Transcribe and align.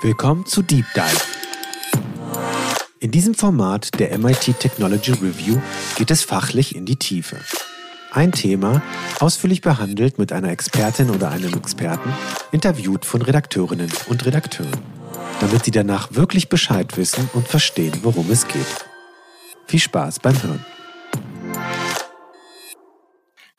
Willkommen 0.00 0.46
zu 0.46 0.62
Deep 0.62 0.86
Dive. 0.94 1.20
In 3.00 3.10
diesem 3.10 3.34
Format 3.34 3.98
der 3.98 4.16
MIT 4.16 4.60
Technology 4.60 5.10
Review 5.10 5.60
geht 5.96 6.12
es 6.12 6.22
fachlich 6.22 6.76
in 6.76 6.86
die 6.86 6.94
Tiefe. 6.94 7.36
Ein 8.12 8.30
Thema, 8.30 8.80
ausführlich 9.18 9.60
behandelt 9.60 10.20
mit 10.20 10.32
einer 10.32 10.50
Expertin 10.50 11.10
oder 11.10 11.30
einem 11.32 11.52
Experten, 11.54 12.12
interviewt 12.52 13.04
von 13.04 13.22
Redakteurinnen 13.22 13.90
und 14.08 14.24
Redakteuren, 14.24 14.80
damit 15.40 15.64
sie 15.64 15.72
danach 15.72 16.12
wirklich 16.12 16.48
Bescheid 16.48 16.96
wissen 16.96 17.28
und 17.32 17.48
verstehen, 17.48 17.98
worum 18.02 18.30
es 18.30 18.46
geht. 18.46 18.86
Viel 19.66 19.80
Spaß 19.80 20.20
beim 20.20 20.40
Hören. 20.40 20.64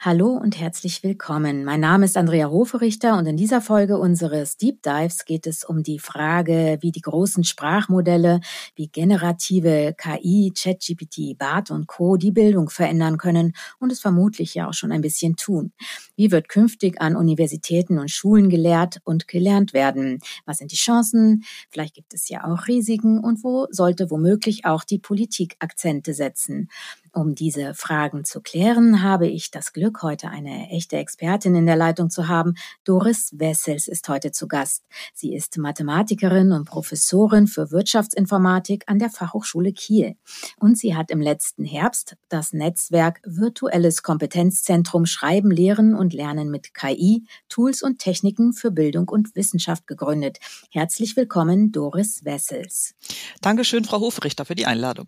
Hallo 0.01 0.29
und 0.29 0.57
herzlich 0.57 1.03
willkommen. 1.03 1.65
Mein 1.65 1.81
Name 1.81 2.05
ist 2.05 2.15
Andrea 2.15 2.49
Hoferichter 2.49 3.17
und 3.17 3.25
in 3.25 3.35
dieser 3.35 3.59
Folge 3.59 3.97
unseres 3.97 4.55
Deep 4.55 4.81
Dives 4.81 5.25
geht 5.25 5.45
es 5.45 5.65
um 5.65 5.83
die 5.83 5.99
Frage, 5.99 6.77
wie 6.79 6.93
die 6.93 7.01
großen 7.01 7.43
Sprachmodelle 7.43 8.39
wie 8.75 8.87
generative 8.87 9.93
KI, 9.97 10.53
ChatGPT, 10.57 11.37
BART 11.37 11.69
und 11.69 11.87
Co. 11.87 12.15
die 12.15 12.31
Bildung 12.31 12.69
verändern 12.69 13.17
können 13.17 13.51
und 13.79 13.91
es 13.91 13.99
vermutlich 13.99 14.53
ja 14.53 14.69
auch 14.69 14.73
schon 14.73 14.93
ein 14.93 15.01
bisschen 15.01 15.35
tun. 15.35 15.73
Wie 16.15 16.31
wird 16.31 16.47
künftig 16.47 17.01
an 17.01 17.17
Universitäten 17.17 17.99
und 17.99 18.09
Schulen 18.09 18.47
gelehrt 18.47 19.01
und 19.03 19.27
gelernt 19.27 19.73
werden? 19.73 20.19
Was 20.45 20.59
sind 20.59 20.71
die 20.71 20.77
Chancen? 20.77 21.43
Vielleicht 21.69 21.93
gibt 21.93 22.13
es 22.13 22.29
ja 22.29 22.45
auch 22.45 22.69
Risiken 22.69 23.19
und 23.19 23.43
wo 23.43 23.67
sollte 23.69 24.09
womöglich 24.09 24.63
auch 24.63 24.85
die 24.85 24.99
Politik 24.99 25.57
Akzente 25.59 26.13
setzen? 26.13 26.69
Um 27.13 27.33
diese 27.33 27.73
Fragen 27.73 28.23
zu 28.23 28.41
klären, 28.41 29.01
habe 29.01 29.27
ich 29.27 29.51
das 29.51 29.73
Glück, 29.73 30.03
heute 30.03 30.29
eine 30.29 30.69
echte 30.69 30.97
Expertin 30.97 31.55
in 31.55 31.65
der 31.65 31.75
Leitung 31.75 32.09
zu 32.09 32.27
haben. 32.27 32.53
Doris 32.83 33.31
Wessels 33.37 33.87
ist 33.87 34.07
heute 34.09 34.31
zu 34.31 34.47
Gast. 34.47 34.83
Sie 35.13 35.33
ist 35.33 35.57
Mathematikerin 35.57 36.51
und 36.51 36.65
Professorin 36.65 37.47
für 37.47 37.71
Wirtschaftsinformatik 37.71 38.83
an 38.87 38.99
der 38.99 39.09
Fachhochschule 39.09 39.73
Kiel. 39.73 40.15
Und 40.59 40.77
sie 40.77 40.95
hat 40.95 41.09
im 41.09 41.21
letzten 41.21 41.65
Herbst 41.65 42.15
das 42.29 42.53
Netzwerk 42.53 43.21
Virtuelles 43.25 44.03
Kompetenzzentrum 44.03 45.05
Schreiben, 45.05 45.51
Lehren 45.51 45.95
und 45.95 46.13
Lernen 46.13 46.49
mit 46.49 46.73
KI, 46.73 47.25
Tools 47.49 47.81
und 47.81 47.99
Techniken 47.99 48.53
für 48.53 48.71
Bildung 48.71 49.09
und 49.09 49.35
Wissenschaft 49.35 49.87
gegründet. 49.87 50.37
Herzlich 50.71 51.15
willkommen, 51.15 51.71
Doris 51.71 52.23
Wessels. 52.23 52.95
Dankeschön, 53.41 53.83
Frau 53.85 53.99
Hofrichter, 53.99 54.45
für 54.45 54.55
die 54.55 54.65
Einladung. 54.65 55.07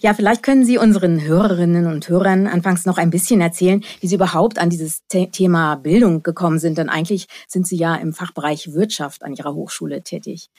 Ja, 0.00 0.14
vielleicht 0.14 0.42
können 0.42 0.64
Sie 0.64 0.78
unseren 0.78 1.22
Hörerinnen 1.22 1.86
und 1.86 2.08
Hörern 2.08 2.46
anfangs 2.46 2.84
noch 2.84 2.98
ein 2.98 3.10
bisschen 3.10 3.40
erzählen, 3.40 3.82
wie 4.00 4.06
Sie 4.06 4.14
überhaupt 4.14 4.58
an 4.58 4.70
dieses 4.70 5.02
Thema 5.08 5.76
Bildung 5.76 6.22
gekommen 6.22 6.58
sind. 6.58 6.78
Denn 6.78 6.88
eigentlich 6.88 7.26
sind 7.48 7.66
Sie 7.66 7.76
ja 7.76 7.94
im 7.96 8.12
Fachbereich 8.12 8.72
Wirtschaft 8.74 9.22
an 9.22 9.34
Ihrer 9.34 9.54
Hochschule 9.54 10.02
tätig. 10.02 10.50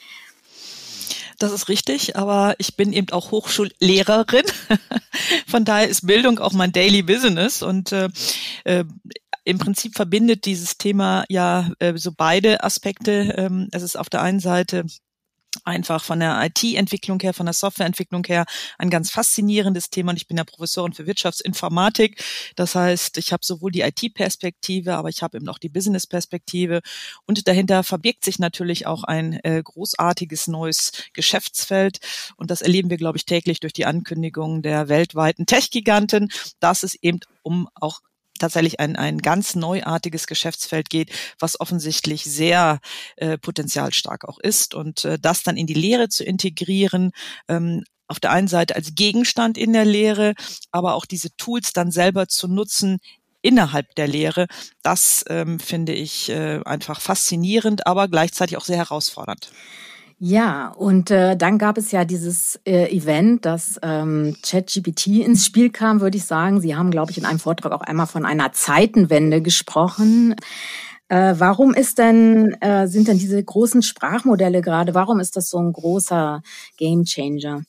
Das 1.37 1.53
ist 1.53 1.69
richtig, 1.69 2.17
aber 2.17 2.55
ich 2.57 2.75
bin 2.75 2.91
eben 2.91 3.09
auch 3.11 3.31
Hochschullehrerin. 3.31 4.43
Von 5.47 5.63
daher 5.63 5.87
ist 5.87 6.05
Bildung 6.05 6.39
auch 6.39 6.51
mein 6.51 6.73
Daily 6.73 7.01
Business 7.01 7.63
und 7.63 7.93
äh, 7.93 8.09
äh, 8.65 8.83
im 9.45 9.57
Prinzip 9.57 9.95
verbindet 9.95 10.45
dieses 10.45 10.77
Thema 10.77 11.23
ja 11.29 11.71
äh, 11.79 11.97
so 11.97 12.11
beide 12.15 12.63
Aspekte. 12.63 13.33
Ähm, 13.37 13.69
es 13.71 13.83
ist 13.83 13.97
auf 13.97 14.09
der 14.09 14.21
einen 14.21 14.41
Seite 14.41 14.83
einfach 15.63 16.03
von 16.03 16.19
der 16.19 16.39
IT-Entwicklung 16.43 17.19
her, 17.19 17.33
von 17.33 17.45
der 17.45 17.53
Softwareentwicklung 17.53 18.23
her 18.25 18.45
ein 18.77 18.89
ganz 18.89 19.11
faszinierendes 19.11 19.89
Thema. 19.89 20.11
Und 20.11 20.17
ich 20.17 20.27
bin 20.27 20.37
ja 20.37 20.43
Professorin 20.43 20.93
für 20.93 21.07
Wirtschaftsinformatik. 21.07 22.23
Das 22.55 22.75
heißt, 22.75 23.17
ich 23.17 23.33
habe 23.33 23.43
sowohl 23.43 23.71
die 23.71 23.81
IT-Perspektive, 23.81 24.95
aber 24.95 25.09
ich 25.09 25.23
habe 25.23 25.37
eben 25.37 25.49
auch 25.49 25.57
die 25.57 25.69
Business-Perspektive. 25.69 26.81
Und 27.25 27.47
dahinter 27.47 27.83
verbirgt 27.83 28.23
sich 28.23 28.39
natürlich 28.39 28.85
auch 28.85 29.03
ein 29.03 29.39
äh, 29.43 29.61
großartiges 29.63 30.47
neues 30.47 30.91
Geschäftsfeld. 31.13 31.99
Und 32.35 32.51
das 32.51 32.61
erleben 32.61 32.89
wir, 32.89 32.97
glaube 32.97 33.17
ich, 33.17 33.25
täglich 33.25 33.59
durch 33.59 33.73
die 33.73 33.85
Ankündigungen 33.85 34.61
der 34.61 34.87
weltweiten 34.87 35.45
Tech-Giganten, 35.45 36.29
dass 36.59 36.83
es 36.83 36.95
eben 36.95 37.19
um 37.41 37.69
auch 37.75 38.01
tatsächlich 38.39 38.79
ein, 38.79 38.95
ein 38.95 39.19
ganz 39.19 39.55
neuartiges 39.55 40.27
Geschäftsfeld 40.27 40.89
geht, 40.89 41.11
was 41.39 41.59
offensichtlich 41.59 42.23
sehr 42.23 42.79
äh, 43.17 43.37
potenzialstark 43.37 44.27
auch 44.27 44.39
ist. 44.39 44.73
Und 44.73 45.05
äh, 45.05 45.19
das 45.19 45.43
dann 45.43 45.57
in 45.57 45.67
die 45.67 45.73
Lehre 45.73 46.09
zu 46.09 46.23
integrieren, 46.23 47.11
ähm, 47.47 47.83
auf 48.07 48.19
der 48.19 48.31
einen 48.31 48.47
Seite 48.47 48.75
als 48.75 48.95
Gegenstand 48.95 49.57
in 49.57 49.71
der 49.71 49.85
Lehre, 49.85 50.33
aber 50.71 50.95
auch 50.95 51.05
diese 51.05 51.29
Tools 51.37 51.73
dann 51.73 51.91
selber 51.91 52.27
zu 52.27 52.47
nutzen 52.47 52.97
innerhalb 53.41 53.95
der 53.95 54.07
Lehre, 54.07 54.47
das 54.81 55.23
ähm, 55.29 55.59
finde 55.59 55.93
ich 55.93 56.29
äh, 56.29 56.59
einfach 56.65 56.99
faszinierend, 56.99 57.87
aber 57.87 58.07
gleichzeitig 58.07 58.57
auch 58.57 58.65
sehr 58.65 58.77
herausfordernd. 58.77 59.51
Ja, 60.21 60.67
und 60.77 61.11
äh, 61.11 61.37
dann 61.37 61.57
gab 61.57 61.77
es 61.77 61.91
ja 61.91 62.03
dieses 62.03 62.59
äh, 62.65 62.93
Event, 62.93 63.45
dass 63.45 63.79
ähm, 63.81 64.35
ChatGPT 64.43 65.07
ins 65.23 65.45
Spiel 65.45 65.69
kam, 65.69 66.01
würde 66.01 66.17
ich 66.17 66.25
sagen. 66.25 66.59
Sie 66.59 66.75
haben, 66.75 66.91
glaube 66.91 67.11
ich, 67.11 67.17
in 67.17 67.25
einem 67.25 67.39
Vortrag 67.39 67.71
auch 67.71 67.79
einmal 67.81 68.05
von 68.05 68.25
einer 68.25 68.51
Zeitenwende 68.51 69.41
gesprochen. 69.41 70.35
Äh, 71.07 71.35
warum 71.37 71.73
ist 71.73 71.99
denn, 71.99 72.51
äh, 72.61 72.87
sind 72.87 73.07
denn 73.07 73.17
diese 73.17 73.41
großen 73.41 73.81
Sprachmodelle 73.81 74.61
gerade, 74.61 74.93
warum 74.93 75.21
ist 75.21 75.37
das 75.37 75.49
so 75.49 75.57
ein 75.57 75.71
großer 75.71 76.41
Gamechanger? 76.77 77.63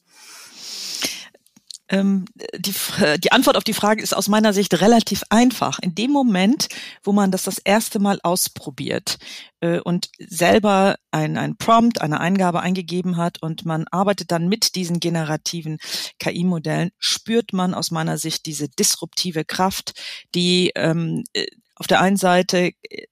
Ähm, 1.90 2.24
die, 2.56 2.72
die 3.18 3.32
Antwort 3.32 3.56
auf 3.56 3.64
die 3.64 3.74
Frage 3.74 4.02
ist 4.02 4.14
aus 4.14 4.28
meiner 4.28 4.52
Sicht 4.52 4.80
relativ 4.80 5.24
einfach. 5.28 5.78
In 5.80 5.94
dem 5.94 6.12
Moment, 6.12 6.68
wo 7.02 7.12
man 7.12 7.30
das 7.30 7.42
das 7.42 7.58
erste 7.58 7.98
Mal 7.98 8.20
ausprobiert 8.22 9.18
äh, 9.60 9.80
und 9.80 10.08
selber 10.18 10.96
ein, 11.10 11.36
ein 11.36 11.56
Prompt, 11.56 12.00
eine 12.00 12.20
Eingabe 12.20 12.60
eingegeben 12.60 13.16
hat 13.16 13.42
und 13.42 13.66
man 13.66 13.86
arbeitet 13.90 14.30
dann 14.30 14.48
mit 14.48 14.76
diesen 14.76 15.00
generativen 15.00 15.78
KI-Modellen, 16.20 16.92
spürt 16.98 17.52
man 17.52 17.74
aus 17.74 17.90
meiner 17.90 18.18
Sicht 18.18 18.46
diese 18.46 18.68
disruptive 18.68 19.44
Kraft, 19.44 20.00
die 20.34 20.70
ähm, 20.76 21.24
äh, 21.32 21.46
auf 21.74 21.86
der 21.86 22.00
einen 22.00 22.16
Seite 22.16 22.72
äh, 22.88 23.06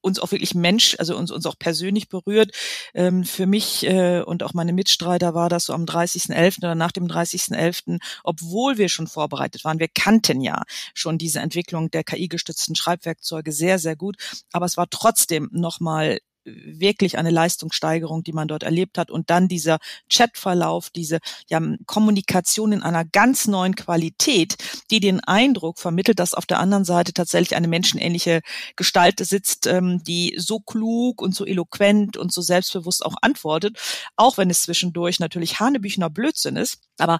uns 0.00 0.18
auch 0.18 0.30
wirklich 0.30 0.54
Mensch, 0.54 0.96
also 0.98 1.16
uns, 1.16 1.30
uns 1.30 1.46
auch 1.46 1.58
persönlich 1.58 2.08
berührt. 2.08 2.52
Ähm, 2.94 3.24
für 3.24 3.46
mich 3.46 3.84
äh, 3.86 4.22
und 4.22 4.42
auch 4.42 4.54
meine 4.54 4.72
Mitstreiter 4.72 5.34
war 5.34 5.48
das 5.48 5.64
so 5.64 5.72
am 5.72 5.84
30.11. 5.84 6.58
oder 6.58 6.74
nach 6.74 6.92
dem 6.92 7.06
30.11., 7.06 7.98
obwohl 8.24 8.78
wir 8.78 8.88
schon 8.88 9.06
vorbereitet 9.06 9.64
waren. 9.64 9.78
Wir 9.78 9.88
kannten 9.88 10.40
ja 10.40 10.62
schon 10.94 11.18
diese 11.18 11.40
Entwicklung 11.40 11.90
der 11.90 12.04
KI-gestützten 12.04 12.74
Schreibwerkzeuge 12.74 13.52
sehr, 13.52 13.78
sehr 13.78 13.96
gut. 13.96 14.16
Aber 14.52 14.66
es 14.66 14.76
war 14.76 14.88
trotzdem 14.90 15.48
nochmal 15.52 16.18
wirklich 16.64 17.18
eine 17.18 17.30
Leistungssteigerung, 17.30 18.22
die 18.22 18.32
man 18.32 18.48
dort 18.48 18.62
erlebt 18.62 18.98
hat. 18.98 19.10
Und 19.10 19.30
dann 19.30 19.48
dieser 19.48 19.78
Chatverlauf, 20.10 20.90
diese 20.90 21.18
ja, 21.48 21.60
Kommunikation 21.86 22.72
in 22.72 22.82
einer 22.82 23.04
ganz 23.04 23.46
neuen 23.46 23.74
Qualität, 23.76 24.56
die 24.90 25.00
den 25.00 25.20
Eindruck 25.20 25.78
vermittelt, 25.78 26.18
dass 26.18 26.34
auf 26.34 26.46
der 26.46 26.60
anderen 26.60 26.84
Seite 26.84 27.12
tatsächlich 27.12 27.56
eine 27.56 27.68
menschenähnliche 27.68 28.40
Gestalt 28.76 29.20
sitzt, 29.20 29.66
ähm, 29.66 30.02
die 30.04 30.34
so 30.38 30.60
klug 30.60 31.22
und 31.22 31.34
so 31.34 31.44
eloquent 31.44 32.16
und 32.16 32.32
so 32.32 32.42
selbstbewusst 32.42 33.04
auch 33.04 33.16
antwortet, 33.22 33.78
auch 34.16 34.38
wenn 34.38 34.50
es 34.50 34.62
zwischendurch 34.62 35.20
natürlich 35.20 35.60
Hanebüchner 35.60 36.10
Blödsinn 36.10 36.56
ist. 36.56 36.80
Aber 36.98 37.18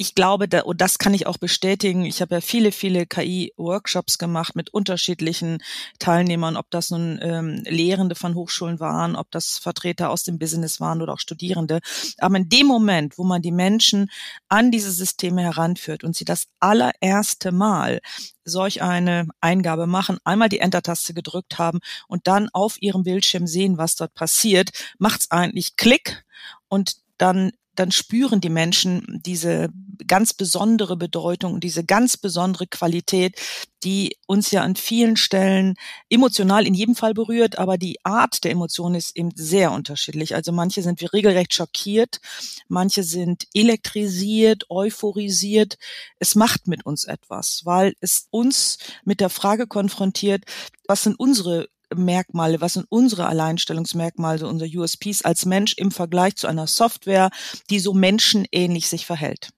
ich 0.00 0.14
glaube, 0.14 0.48
da, 0.48 0.60
und 0.60 0.80
das 0.80 0.98
kann 0.98 1.12
ich 1.12 1.26
auch 1.26 1.38
bestätigen, 1.38 2.04
ich 2.04 2.20
habe 2.20 2.36
ja 2.36 2.40
viele, 2.40 2.70
viele 2.70 3.04
KI-Workshops 3.04 4.16
gemacht 4.16 4.54
mit 4.54 4.72
unterschiedlichen 4.72 5.58
Teilnehmern, 5.98 6.56
ob 6.56 6.70
das 6.70 6.90
nun 6.90 7.18
ähm, 7.20 7.64
Lehrende 7.66 8.14
von 8.14 8.36
Hochschulen 8.36 8.78
waren, 8.78 9.16
ob 9.16 9.28
das 9.32 9.58
Vertreter 9.58 10.10
aus 10.10 10.22
dem 10.22 10.38
Business 10.38 10.78
waren 10.78 11.02
oder 11.02 11.14
auch 11.14 11.18
Studierende. 11.18 11.80
Aber 12.18 12.36
in 12.36 12.48
dem 12.48 12.68
Moment, 12.68 13.18
wo 13.18 13.24
man 13.24 13.42
die 13.42 13.50
Menschen 13.50 14.08
an 14.48 14.70
diese 14.70 14.92
Systeme 14.92 15.42
heranführt 15.42 16.04
und 16.04 16.14
sie 16.14 16.24
das 16.24 16.46
allererste 16.60 17.50
Mal 17.50 18.00
solch 18.44 18.82
eine 18.82 19.26
Eingabe 19.40 19.88
machen, 19.88 20.18
einmal 20.22 20.48
die 20.48 20.60
Enter-Taste 20.60 21.12
gedrückt 21.12 21.58
haben 21.58 21.80
und 22.06 22.28
dann 22.28 22.48
auf 22.52 22.80
ihrem 22.80 23.02
Bildschirm 23.02 23.48
sehen, 23.48 23.78
was 23.78 23.96
dort 23.96 24.14
passiert, 24.14 24.70
macht's 24.98 25.32
eigentlich 25.32 25.74
Klick 25.76 26.24
und 26.68 26.98
dann 27.16 27.50
dann 27.78 27.92
spüren 27.92 28.40
die 28.40 28.50
Menschen 28.50 29.20
diese 29.24 29.68
ganz 30.06 30.34
besondere 30.34 30.96
Bedeutung 30.96 31.54
und 31.54 31.64
diese 31.64 31.84
ganz 31.84 32.16
besondere 32.16 32.66
Qualität, 32.66 33.40
die 33.84 34.16
uns 34.26 34.50
ja 34.50 34.62
an 34.62 34.74
vielen 34.74 35.16
Stellen 35.16 35.74
emotional 36.08 36.66
in 36.66 36.74
jedem 36.74 36.94
Fall 36.94 37.14
berührt, 37.14 37.58
aber 37.58 37.78
die 37.78 38.04
Art 38.04 38.42
der 38.42 38.50
Emotion 38.50 38.94
ist 38.94 39.16
eben 39.16 39.30
sehr 39.34 39.70
unterschiedlich. 39.70 40.34
Also 40.34 40.50
manche 40.50 40.82
sind 40.82 41.00
wir 41.00 41.12
regelrecht 41.12 41.54
schockiert, 41.54 42.20
manche 42.68 43.02
sind 43.02 43.46
elektrisiert, 43.54 44.68
euphorisiert. 44.70 45.78
Es 46.18 46.34
macht 46.34 46.66
mit 46.66 46.84
uns 46.84 47.04
etwas, 47.04 47.62
weil 47.64 47.94
es 48.00 48.26
uns 48.30 48.78
mit 49.04 49.20
der 49.20 49.30
Frage 49.30 49.66
konfrontiert, 49.66 50.44
was 50.86 51.04
sind 51.04 51.18
unsere 51.18 51.68
Merkmale, 51.94 52.60
was 52.60 52.74
sind 52.74 52.86
unsere 52.88 53.26
Alleinstellungsmerkmale, 53.26 54.46
unser 54.46 54.66
USPs 54.66 55.22
als 55.22 55.46
Mensch 55.46 55.74
im 55.76 55.90
Vergleich 55.90 56.36
zu 56.36 56.46
einer 56.46 56.66
Software, 56.66 57.30
die 57.70 57.78
so 57.80 57.94
menschenähnlich 57.94 58.88
sich 58.88 59.06
verhält? 59.06 59.50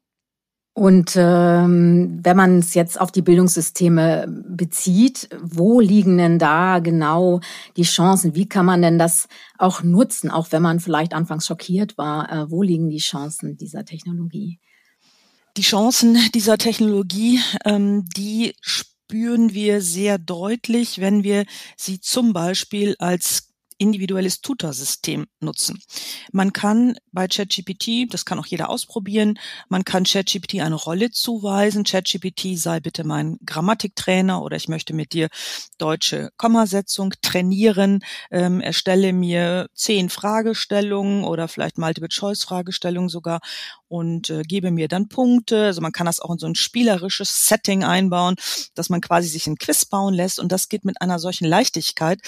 Und 0.72 1.14
ähm, 1.16 2.20
wenn 2.22 2.36
man 2.36 2.60
es 2.60 2.74
jetzt 2.74 3.00
auf 3.00 3.10
die 3.10 3.22
Bildungssysteme 3.22 4.26
bezieht, 4.48 5.28
wo 5.42 5.80
liegen 5.80 6.16
denn 6.16 6.38
da 6.38 6.78
genau 6.78 7.40
die 7.76 7.82
Chancen? 7.82 8.34
Wie 8.34 8.48
kann 8.48 8.66
man 8.66 8.80
denn 8.80 8.98
das 8.98 9.28
auch 9.58 9.82
nutzen, 9.82 10.30
auch 10.30 10.52
wenn 10.52 10.62
man 10.62 10.80
vielleicht 10.80 11.12
anfangs 11.12 11.46
schockiert 11.46 11.98
war? 11.98 12.32
Äh, 12.32 12.50
wo 12.50 12.62
liegen 12.62 12.88
die 12.88 12.98
Chancen 12.98 13.56
dieser 13.56 13.84
Technologie? 13.84 14.60
Die 15.56 15.62
Chancen 15.62 16.16
dieser 16.34 16.56
Technologie, 16.56 17.40
ähm, 17.64 18.06
die 18.16 18.54
spüren 19.10 19.54
wir 19.54 19.80
sehr 19.80 20.18
deutlich, 20.18 21.00
wenn 21.00 21.24
wir 21.24 21.44
sie 21.76 22.00
zum 22.00 22.32
Beispiel 22.32 22.94
als 23.00 23.48
individuelles 23.76 24.40
Tutorsystem 24.40 25.26
nutzen. 25.40 25.82
Man 26.32 26.52
kann 26.52 26.96
bei 27.10 27.26
ChatGPT, 27.26 28.12
das 28.12 28.24
kann 28.24 28.38
auch 28.38 28.46
jeder 28.46 28.68
ausprobieren, 28.68 29.38
man 29.68 29.84
kann 29.84 30.04
ChatGPT 30.04 30.60
eine 30.60 30.76
Rolle 30.76 31.10
zuweisen. 31.10 31.82
ChatGPT 31.82 32.56
sei 32.56 32.78
bitte 32.78 33.02
mein 33.04 33.38
Grammatiktrainer 33.44 34.42
oder 34.42 34.56
ich 34.56 34.68
möchte 34.68 34.94
mit 34.94 35.12
dir 35.12 35.28
deutsche 35.78 36.30
Kommasetzung 36.36 37.14
trainieren. 37.22 38.04
Ähm, 38.30 38.60
erstelle 38.60 39.12
mir 39.12 39.66
zehn 39.74 40.10
Fragestellungen 40.10 41.24
oder 41.24 41.48
vielleicht 41.48 41.78
Multiple-Choice-Fragestellungen 41.78 43.08
sogar 43.08 43.40
und 43.90 44.30
äh, 44.30 44.42
gebe 44.42 44.70
mir 44.70 44.86
dann 44.86 45.08
Punkte. 45.08 45.64
Also 45.64 45.80
man 45.80 45.90
kann 45.90 46.06
das 46.06 46.20
auch 46.20 46.30
in 46.30 46.38
so 46.38 46.46
ein 46.46 46.54
spielerisches 46.54 47.48
Setting 47.48 47.82
einbauen, 47.82 48.36
dass 48.74 48.88
man 48.88 49.00
quasi 49.00 49.28
sich 49.28 49.48
ein 49.48 49.56
Quiz 49.56 49.84
bauen 49.84 50.14
lässt 50.14 50.38
und 50.38 50.52
das 50.52 50.68
geht 50.68 50.84
mit 50.84 51.02
einer 51.02 51.18
solchen 51.18 51.46
Leichtigkeit, 51.46 52.20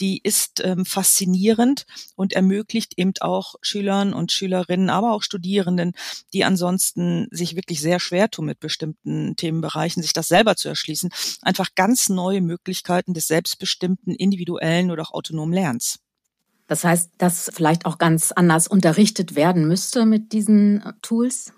die 0.00 0.20
ist 0.22 0.62
ähm, 0.64 0.86
faszinierend 0.86 1.86
und 2.14 2.34
ermöglicht 2.34 2.94
eben 2.96 3.12
auch 3.20 3.56
Schülern 3.62 4.14
und 4.14 4.30
Schülerinnen, 4.30 4.90
aber 4.90 5.12
auch 5.12 5.24
Studierenden, 5.24 5.92
die 6.32 6.44
ansonsten 6.44 7.26
sich 7.32 7.56
wirklich 7.56 7.80
sehr 7.80 7.98
schwer 7.98 8.30
tun 8.30 8.46
mit 8.46 8.60
bestimmten 8.60 9.34
Themenbereichen, 9.34 10.02
sich 10.02 10.12
das 10.12 10.28
selber 10.28 10.54
zu 10.54 10.68
erschließen, 10.68 11.10
einfach 11.42 11.74
ganz 11.74 12.08
neue 12.08 12.40
Möglichkeiten 12.40 13.12
des 13.12 13.26
selbstbestimmten, 13.26 14.14
individuellen 14.14 14.92
oder 14.92 15.02
auch 15.02 15.12
autonomen 15.12 15.52
Lernens. 15.52 15.98
Das 16.68 16.84
heißt, 16.84 17.10
dass 17.18 17.50
vielleicht 17.52 17.86
auch 17.86 17.98
ganz 17.98 18.30
anders 18.30 18.68
unterrichtet 18.68 19.34
werden 19.34 19.66
müsste 19.66 20.06
mit 20.06 20.32
diesen 20.32 20.82
äh, 20.82 20.92
Tools? 21.02 21.52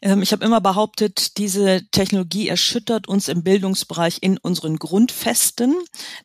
Ähm, 0.00 0.22
ich 0.22 0.32
habe 0.32 0.44
immer 0.44 0.60
behauptet, 0.60 1.36
diese 1.38 1.82
Technologie 1.90 2.48
erschüttert 2.48 3.08
uns 3.08 3.28
im 3.28 3.42
Bildungsbereich 3.42 4.18
in 4.20 4.38
unseren 4.38 4.78
Grundfesten. 4.78 5.74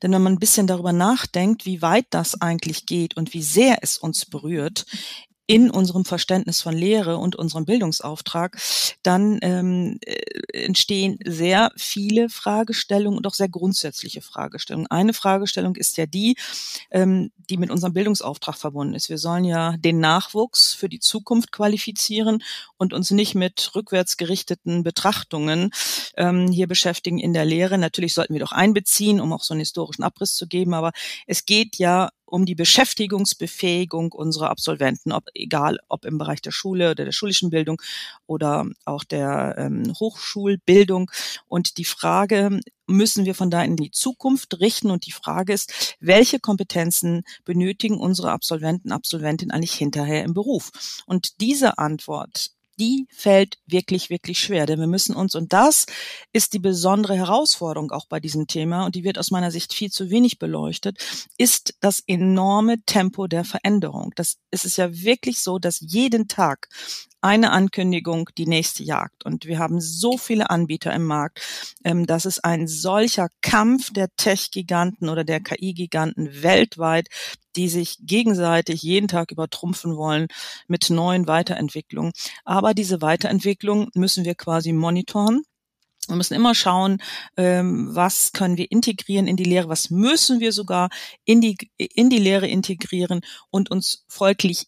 Denn 0.02 0.12
wenn 0.12 0.22
man 0.22 0.34
ein 0.34 0.40
bisschen 0.40 0.68
darüber 0.68 0.94
nachdenkt, 0.94 1.66
wie 1.66 1.82
weit 1.82 2.06
das 2.12 2.40
eigentlich 2.40 2.86
geht 2.86 3.18
und 3.18 3.34
wie 3.34 3.44
sehr 3.44 3.80
es 3.82 3.98
uns 3.98 4.26
berührt, 4.26 4.86
in 5.50 5.72
unserem 5.72 6.06
Verständnis 6.06 6.62
von 6.62 6.76
Lehre 6.76 7.18
und 7.18 7.36
unserem 7.36 7.66
Bildungsauftrag, 7.66 8.62
dann 9.02 9.40
ähm, 9.42 9.98
äh, 10.06 10.14
entstehen 10.66 11.18
sehr 11.26 11.72
viele 11.76 12.30
Fragestellungen 12.30 13.18
und 13.18 13.26
auch 13.26 13.34
sehr 13.34 13.50
grundsätzliche 13.50 14.22
Fragestellungen. 14.22 14.86
Eine 14.92 15.12
Fragestellung 15.12 15.76
ist 15.76 15.98
ja 15.98 16.06
die, 16.06 16.38
ähm, 16.92 17.32
die 17.50 17.58
mit 17.58 17.72
unserem 17.72 17.94
Bildungsauftrag 17.94 18.58
verbunden 18.58 18.94
ist. 18.94 19.10
Wir 19.10 19.18
sollen 19.18 19.44
ja 19.44 19.76
den 19.78 20.00
Nachwuchs 20.00 20.76
für 20.76 20.88
die 20.88 21.00
Zukunft 21.00 21.52
qualifizieren 21.52 22.44
und 22.78 22.94
uns 22.94 23.10
nicht 23.10 23.34
mit 23.34 23.72
rückwärts 23.74 24.18
gerichteten 24.18 24.84
Betrachtungen 24.84 25.72
ähm, 26.16 26.52
hier 26.52 26.68
beschäftigen 26.68 27.18
in 27.18 27.34
der 27.34 27.46
Lehre. 27.46 27.80
Natürlich 27.80 28.14
sollten 28.14 28.34
wir 28.36 28.42
doch 28.42 28.52
einbeziehen, 28.52 29.20
um 29.20 29.34
auch 29.34 29.42
so 29.42 29.56
einen 29.56 29.62
historischen 29.62 30.04
Abriss 30.04 30.36
zu 30.36 30.46
geben, 30.46 30.76
aber 30.76 30.92
es 31.26 31.46
geht 31.46 31.78
ja 31.78 32.10
um 32.30 32.46
die 32.46 32.56
Beschäftigungsbefähigung 32.56 34.12
unserer 34.12 34.50
Absolventen, 34.50 35.12
ob 35.12 35.26
egal 35.34 35.80
ob 35.88 36.06
im 36.06 36.18
Bereich 36.18 36.42
der 36.42 36.52
Schule 36.52 36.92
oder 36.92 37.06
der 37.06 37.12
schulischen 37.12 37.50
Bildung 37.50 37.82
oder 38.28 38.66
auch 38.86 39.04
der 39.04 39.56
ähm, 39.58 39.94
Hochschulbildung. 40.00 41.10
Und 41.48 41.78
die 41.78 41.86
Frage 41.86 42.60
müssen 42.88 43.26
wir 43.26 43.36
von 43.36 43.50
da 43.50 43.64
in 43.64 43.76
die 43.76 43.92
Zukunft 43.92 44.60
richten. 44.60 44.92
Und 44.92 45.06
die 45.06 45.12
Frage 45.12 45.54
ist, 45.54 45.96
welche 46.00 46.40
Kompetenzen 46.40 47.24
benötigen 47.46 47.98
unsere 47.98 48.32
Absolventen, 48.32 48.92
Absolventinnen 48.92 49.52
eigentlich 49.52 49.74
hinterher 49.74 50.24
im 50.24 50.34
Beruf? 50.34 50.72
Und 51.06 51.42
diese 51.42 51.78
Antwort 51.78 52.52
die 52.80 53.08
fällt 53.12 53.58
wirklich, 53.66 54.10
wirklich 54.10 54.40
schwer. 54.40 54.66
Denn 54.66 54.80
wir 54.80 54.88
müssen 54.88 55.16
uns, 55.16 55.36
und 55.36 55.54
das 55.54 55.86
ist 56.34 56.54
die 56.54 56.60
besondere 56.60 57.16
Herausforderung 57.16 57.92
auch 57.92 58.08
bei 58.08 58.20
diesem 58.20 58.48
Thema, 58.48 58.86
und 58.86 58.96
die 58.96 59.04
wird 59.04 59.18
aus 59.18 59.32
meiner 59.32 59.52
Sicht 59.52 59.74
viel 59.74 59.92
zu 59.92 60.10
wenig 60.10 60.40
beleuchtet, 60.40 60.98
ist 61.38 61.76
das 61.80 62.02
enorme 62.08 62.84
Tempo 62.86 63.28
der 63.28 63.44
Veränderung. 63.44 64.12
Das 64.16 64.38
ist 64.52 64.66
es 64.66 64.78
ja 64.78 64.92
wirklich 64.92 65.40
so, 65.40 65.60
dass 65.60 65.80
jeden 65.80 66.28
Tag 66.28 66.68
eine 67.22 67.52
Ankündigung 67.52 68.30
die 68.38 68.48
nächste 68.48 68.84
Jagd. 68.84 69.26
Und 69.26 69.46
wir 69.46 69.60
haben 69.60 69.82
so 69.82 70.18
viele 70.18 70.50
Anbieter 70.50 70.94
im 70.94 71.06
Markt, 71.06 71.42
ähm, 71.84 72.06
dass 72.06 72.26
es 72.26 72.40
ein 72.40 72.68
solcher 72.68 73.30
Kampf 73.42 73.92
der 73.92 74.10
Tech-Giganten 74.16 75.10
oder 75.10 75.24
der 75.24 75.42
KI-Giganten 75.42 76.44
weltweit, 76.44 77.08
die 77.56 77.70
sich 77.70 77.98
gegenseitig 78.02 78.82
jeden 78.84 79.08
Tag 79.08 79.32
übertrumpfen 79.32 79.96
wollen 79.98 80.28
mit 80.68 80.90
neuen 80.90 81.28
Weiterentwicklungen. 81.28 82.14
Aber 82.46 82.74
diese 82.74 83.02
Weiterentwicklung 83.02 83.90
müssen 83.96 84.24
wir 84.26 84.36
quasi 84.36 84.72
monitoren. 84.72 85.44
Wir 86.08 86.16
müssen 86.16 86.34
immer 86.34 86.56
schauen, 86.56 87.02
ähm, 87.38 87.90
was 87.92 88.32
können 88.32 88.58
wir 88.58 88.72
integrieren 88.72 89.28
in 89.28 89.36
die 89.36 89.44
Lehre, 89.44 89.70
was 89.70 89.92
müssen 89.92 90.40
wir 90.40 90.52
sogar 90.54 90.90
in 91.24 91.40
die, 91.40 91.58
in 91.78 92.10
die 92.10 92.18
Lehre 92.18 92.48
integrieren 92.48 93.22
und 93.52 93.70
uns 93.70 94.06
folglich 94.08 94.68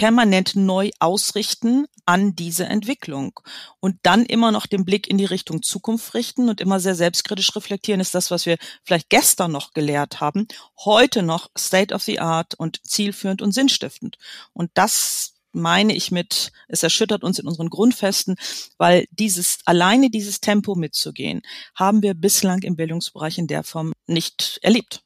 permanent 0.00 0.56
neu 0.56 0.88
ausrichten 0.98 1.84
an 2.06 2.34
diese 2.34 2.64
Entwicklung 2.64 3.38
und 3.80 3.96
dann 4.02 4.24
immer 4.24 4.50
noch 4.50 4.64
den 4.64 4.86
Blick 4.86 5.06
in 5.06 5.18
die 5.18 5.26
Richtung 5.26 5.62
Zukunft 5.62 6.14
richten 6.14 6.48
und 6.48 6.62
immer 6.62 6.80
sehr 6.80 6.94
selbstkritisch 6.94 7.54
reflektieren, 7.54 8.00
ist 8.00 8.14
das, 8.14 8.30
was 8.30 8.46
wir 8.46 8.56
vielleicht 8.82 9.10
gestern 9.10 9.52
noch 9.52 9.74
gelehrt 9.74 10.22
haben, 10.22 10.48
heute 10.86 11.22
noch 11.22 11.50
State 11.56 11.92
of 11.92 12.02
the 12.02 12.18
Art 12.18 12.54
und 12.54 12.80
zielführend 12.82 13.42
und 13.42 13.52
sinnstiftend. 13.52 14.16
Und 14.54 14.70
das 14.72 15.34
meine 15.52 15.94
ich 15.94 16.10
mit, 16.10 16.50
es 16.68 16.82
erschüttert 16.82 17.22
uns 17.22 17.38
in 17.38 17.46
unseren 17.46 17.68
Grundfesten, 17.68 18.36
weil 18.78 19.04
dieses, 19.10 19.58
alleine 19.66 20.08
dieses 20.08 20.40
Tempo 20.40 20.76
mitzugehen, 20.76 21.42
haben 21.74 22.00
wir 22.00 22.14
bislang 22.14 22.62
im 22.62 22.74
Bildungsbereich 22.74 23.36
in 23.36 23.48
der 23.48 23.64
Form 23.64 23.92
nicht 24.06 24.60
erlebt. 24.62 25.02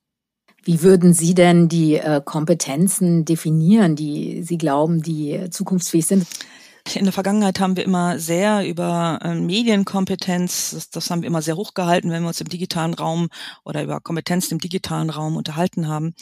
Wie 0.65 0.83
würden 0.83 1.13
Sie 1.13 1.35
denn 1.35 1.69
die 1.69 1.97
äh, 1.97 2.21
Kompetenzen 2.25 3.25
definieren, 3.25 3.97
die 3.97 4.43
Sie 4.43 4.59
glauben, 4.59 5.03
die 5.03 5.51
zukunftsfähig 5.51 6.07
sind? 6.07 6.27
In 6.93 7.05
der 7.05 7.15
Vergangenheit 7.15 7.61
haben 7.61 7.79
wir 7.79 7.85
immer 7.85 8.19
sehr 8.19 8.69
über 8.69 9.19
äh, 9.23 9.35
Medienkompetenz, 9.35 10.73
das, 10.73 10.91
das, 10.91 11.11
haben 11.11 11.23
wir 11.23 11.27
immer 11.29 11.41
sehr 11.41 11.57
hochgehalten, 11.57 12.11
wenn 12.11 12.23
wir 12.23 12.29
uns 12.29 12.43
im 12.43 12.49
digitalen 12.49 12.93
Raum 12.93 13.31
oder 13.65 13.83
über 13.83 14.01
Kompetenzen 14.01 14.55
im 14.55 14.59
digitalen 14.61 15.09
Raum 15.09 15.37
unterhalten 15.37 15.89
haben. 15.89 16.15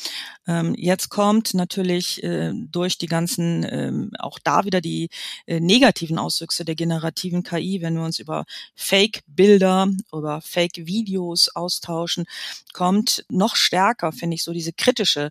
Ähm, 0.47 0.75
jetzt 0.79 1.09
kommt 1.09 1.53
natürlich 1.55 2.23
äh, 2.23 2.53
durch 2.55 2.97
die 2.97 3.09
ganzen, 3.09 3.67
ähm, 3.69 4.13
auch 4.21 4.39
da 4.39 4.65
wieder 4.65 4.81
die 4.81 5.09
äh, 5.47 5.59
negativen 5.59 6.17
Auswüchse 6.17 6.65
der 6.65 6.77
generativen 6.77 7.43
KI, 7.43 7.83
wenn 7.83 7.97
wir 7.97 8.05
uns 8.05 8.21
über 8.21 8.45
Fake-Bilder, 8.77 9.89
über 10.13 10.41
Fake-Videos 10.43 11.49
austauschen, 11.57 12.25
kommt 12.73 13.25
noch 13.29 13.57
stärker, 13.57 14.13
finde 14.13 14.37
ich, 14.37 14.45
so 14.45 14.53
diese 14.53 14.73
kritische 14.73 15.31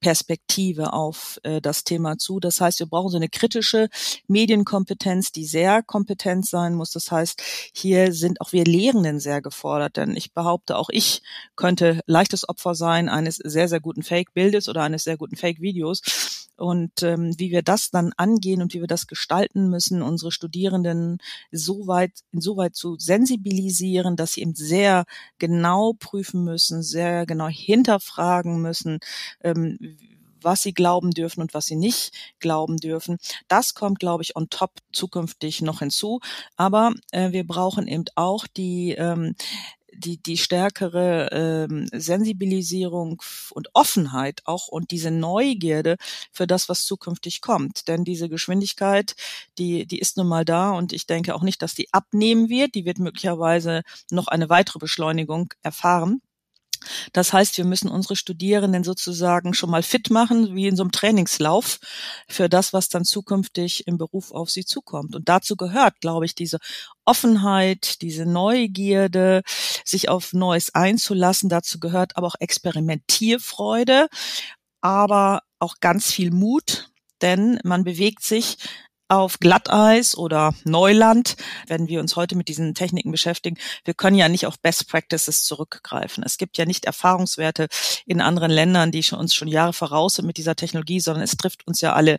Perspektive 0.00 0.92
auf 0.92 1.38
äh, 1.42 1.60
das 1.60 1.84
Thema 1.84 2.18
zu. 2.18 2.40
Das 2.40 2.60
heißt, 2.60 2.80
wir 2.80 2.86
brauchen 2.86 3.10
so 3.10 3.16
eine 3.16 3.28
kritische 3.28 3.88
Medienkompetenz, 4.26 5.32
die 5.32 5.44
sehr 5.44 5.82
kompetent 5.82 6.46
sein 6.46 6.74
muss. 6.74 6.90
Das 6.92 7.10
heißt, 7.10 7.42
hier 7.74 8.12
sind 8.12 8.40
auch 8.40 8.52
wir 8.52 8.64
Lehrenden 8.64 9.20
sehr 9.20 9.42
gefordert, 9.42 9.96
denn 9.96 10.16
ich 10.16 10.32
behaupte, 10.32 10.76
auch 10.76 10.88
ich 10.90 11.22
könnte 11.56 12.00
leichtes 12.06 12.48
Opfer 12.48 12.74
sein 12.74 13.08
eines 13.08 13.36
sehr, 13.36 13.68
sehr 13.68 13.80
guten 13.80 14.02
Fake-Bildes 14.02 14.68
oder 14.68 14.82
eines 14.82 15.04
sehr 15.04 15.16
guten 15.16 15.36
Fake-Videos 15.36 16.00
und 16.60 17.02
ähm, 17.02 17.34
wie 17.38 17.50
wir 17.50 17.62
das 17.62 17.90
dann 17.90 18.12
angehen 18.16 18.62
und 18.62 18.74
wie 18.74 18.80
wir 18.80 18.86
das 18.86 19.06
gestalten 19.06 19.70
müssen, 19.70 20.02
unsere 20.02 20.30
Studierenden 20.30 21.18
so 21.50 21.86
weit, 21.86 22.12
insoweit 22.32 22.76
zu 22.76 22.96
sensibilisieren, 22.98 24.16
dass 24.16 24.34
sie 24.34 24.42
eben 24.42 24.54
sehr 24.54 25.04
genau 25.38 25.94
prüfen 25.98 26.44
müssen, 26.44 26.82
sehr 26.82 27.26
genau 27.26 27.48
hinterfragen 27.48 28.60
müssen, 28.60 29.00
ähm, 29.42 29.78
was 30.42 30.62
sie 30.62 30.72
glauben 30.72 31.10
dürfen 31.10 31.40
und 31.40 31.54
was 31.54 31.66
sie 31.66 31.76
nicht 31.76 32.12
glauben 32.38 32.76
dürfen. 32.76 33.18
Das 33.48 33.74
kommt, 33.74 33.98
glaube 33.98 34.22
ich, 34.22 34.36
on 34.36 34.48
top 34.50 34.72
zukünftig 34.92 35.62
noch 35.62 35.80
hinzu. 35.80 36.20
Aber 36.56 36.92
äh, 37.12 37.32
wir 37.32 37.46
brauchen 37.46 37.86
eben 37.86 38.04
auch 38.14 38.46
die 38.46 38.92
ähm, 38.92 39.34
die, 40.00 40.22
die 40.22 40.36
stärkere 40.36 41.28
ähm, 41.32 41.86
Sensibilisierung 41.92 43.22
und 43.50 43.68
Offenheit 43.74 44.40
auch 44.44 44.68
und 44.68 44.90
diese 44.90 45.10
Neugierde 45.10 45.96
für 46.32 46.46
das, 46.46 46.68
was 46.68 46.84
zukünftig 46.84 47.40
kommt. 47.40 47.88
Denn 47.88 48.04
diese 48.04 48.28
Geschwindigkeit, 48.28 49.14
die, 49.58 49.86
die 49.86 49.98
ist 49.98 50.16
nun 50.16 50.28
mal 50.28 50.44
da 50.44 50.72
und 50.72 50.92
ich 50.92 51.06
denke 51.06 51.34
auch 51.34 51.42
nicht, 51.42 51.62
dass 51.62 51.74
die 51.74 51.92
abnehmen 51.92 52.48
wird. 52.48 52.74
Die 52.74 52.84
wird 52.84 52.98
möglicherweise 52.98 53.82
noch 54.10 54.28
eine 54.28 54.48
weitere 54.48 54.78
Beschleunigung 54.78 55.54
erfahren. 55.62 56.22
Das 57.12 57.32
heißt, 57.32 57.56
wir 57.58 57.64
müssen 57.64 57.90
unsere 57.90 58.16
Studierenden 58.16 58.84
sozusagen 58.84 59.54
schon 59.54 59.70
mal 59.70 59.82
fit 59.82 60.10
machen, 60.10 60.54
wie 60.54 60.66
in 60.66 60.76
so 60.76 60.82
einem 60.82 60.92
Trainingslauf, 60.92 61.78
für 62.28 62.48
das, 62.48 62.72
was 62.72 62.88
dann 62.88 63.04
zukünftig 63.04 63.86
im 63.86 63.98
Beruf 63.98 64.32
auf 64.32 64.50
sie 64.50 64.64
zukommt. 64.64 65.14
Und 65.14 65.28
dazu 65.28 65.56
gehört, 65.56 66.00
glaube 66.00 66.24
ich, 66.24 66.34
diese 66.34 66.58
Offenheit, 67.04 68.02
diese 68.02 68.26
Neugierde, 68.26 69.42
sich 69.84 70.08
auf 70.08 70.32
Neues 70.32 70.74
einzulassen. 70.74 71.48
Dazu 71.48 71.80
gehört 71.80 72.16
aber 72.16 72.28
auch 72.28 72.36
Experimentierfreude, 72.38 74.08
aber 74.80 75.42
auch 75.58 75.76
ganz 75.80 76.10
viel 76.10 76.30
Mut, 76.30 76.90
denn 77.20 77.60
man 77.64 77.84
bewegt 77.84 78.22
sich 78.22 78.56
auf 79.10 79.40
Glatteis 79.40 80.16
oder 80.16 80.54
Neuland, 80.64 81.36
wenn 81.66 81.88
wir 81.88 82.00
uns 82.00 82.14
heute 82.14 82.36
mit 82.36 82.48
diesen 82.48 82.74
Techniken 82.74 83.10
beschäftigen, 83.10 83.58
wir 83.84 83.94
können 83.94 84.16
ja 84.16 84.28
nicht 84.28 84.46
auf 84.46 84.60
Best 84.60 84.88
Practices 84.88 85.42
zurückgreifen. 85.44 86.22
Es 86.24 86.38
gibt 86.38 86.56
ja 86.58 86.64
nicht 86.64 86.84
Erfahrungswerte 86.84 87.66
in 88.06 88.20
anderen 88.20 88.52
Ländern, 88.52 88.92
die 88.92 89.04
uns 89.12 89.34
schon 89.34 89.48
Jahre 89.48 89.72
voraus 89.72 90.14
sind 90.14 90.26
mit 90.26 90.36
dieser 90.36 90.54
Technologie, 90.54 91.00
sondern 91.00 91.24
es 91.24 91.36
trifft 91.36 91.66
uns 91.66 91.80
ja 91.80 91.94
alle 91.94 92.18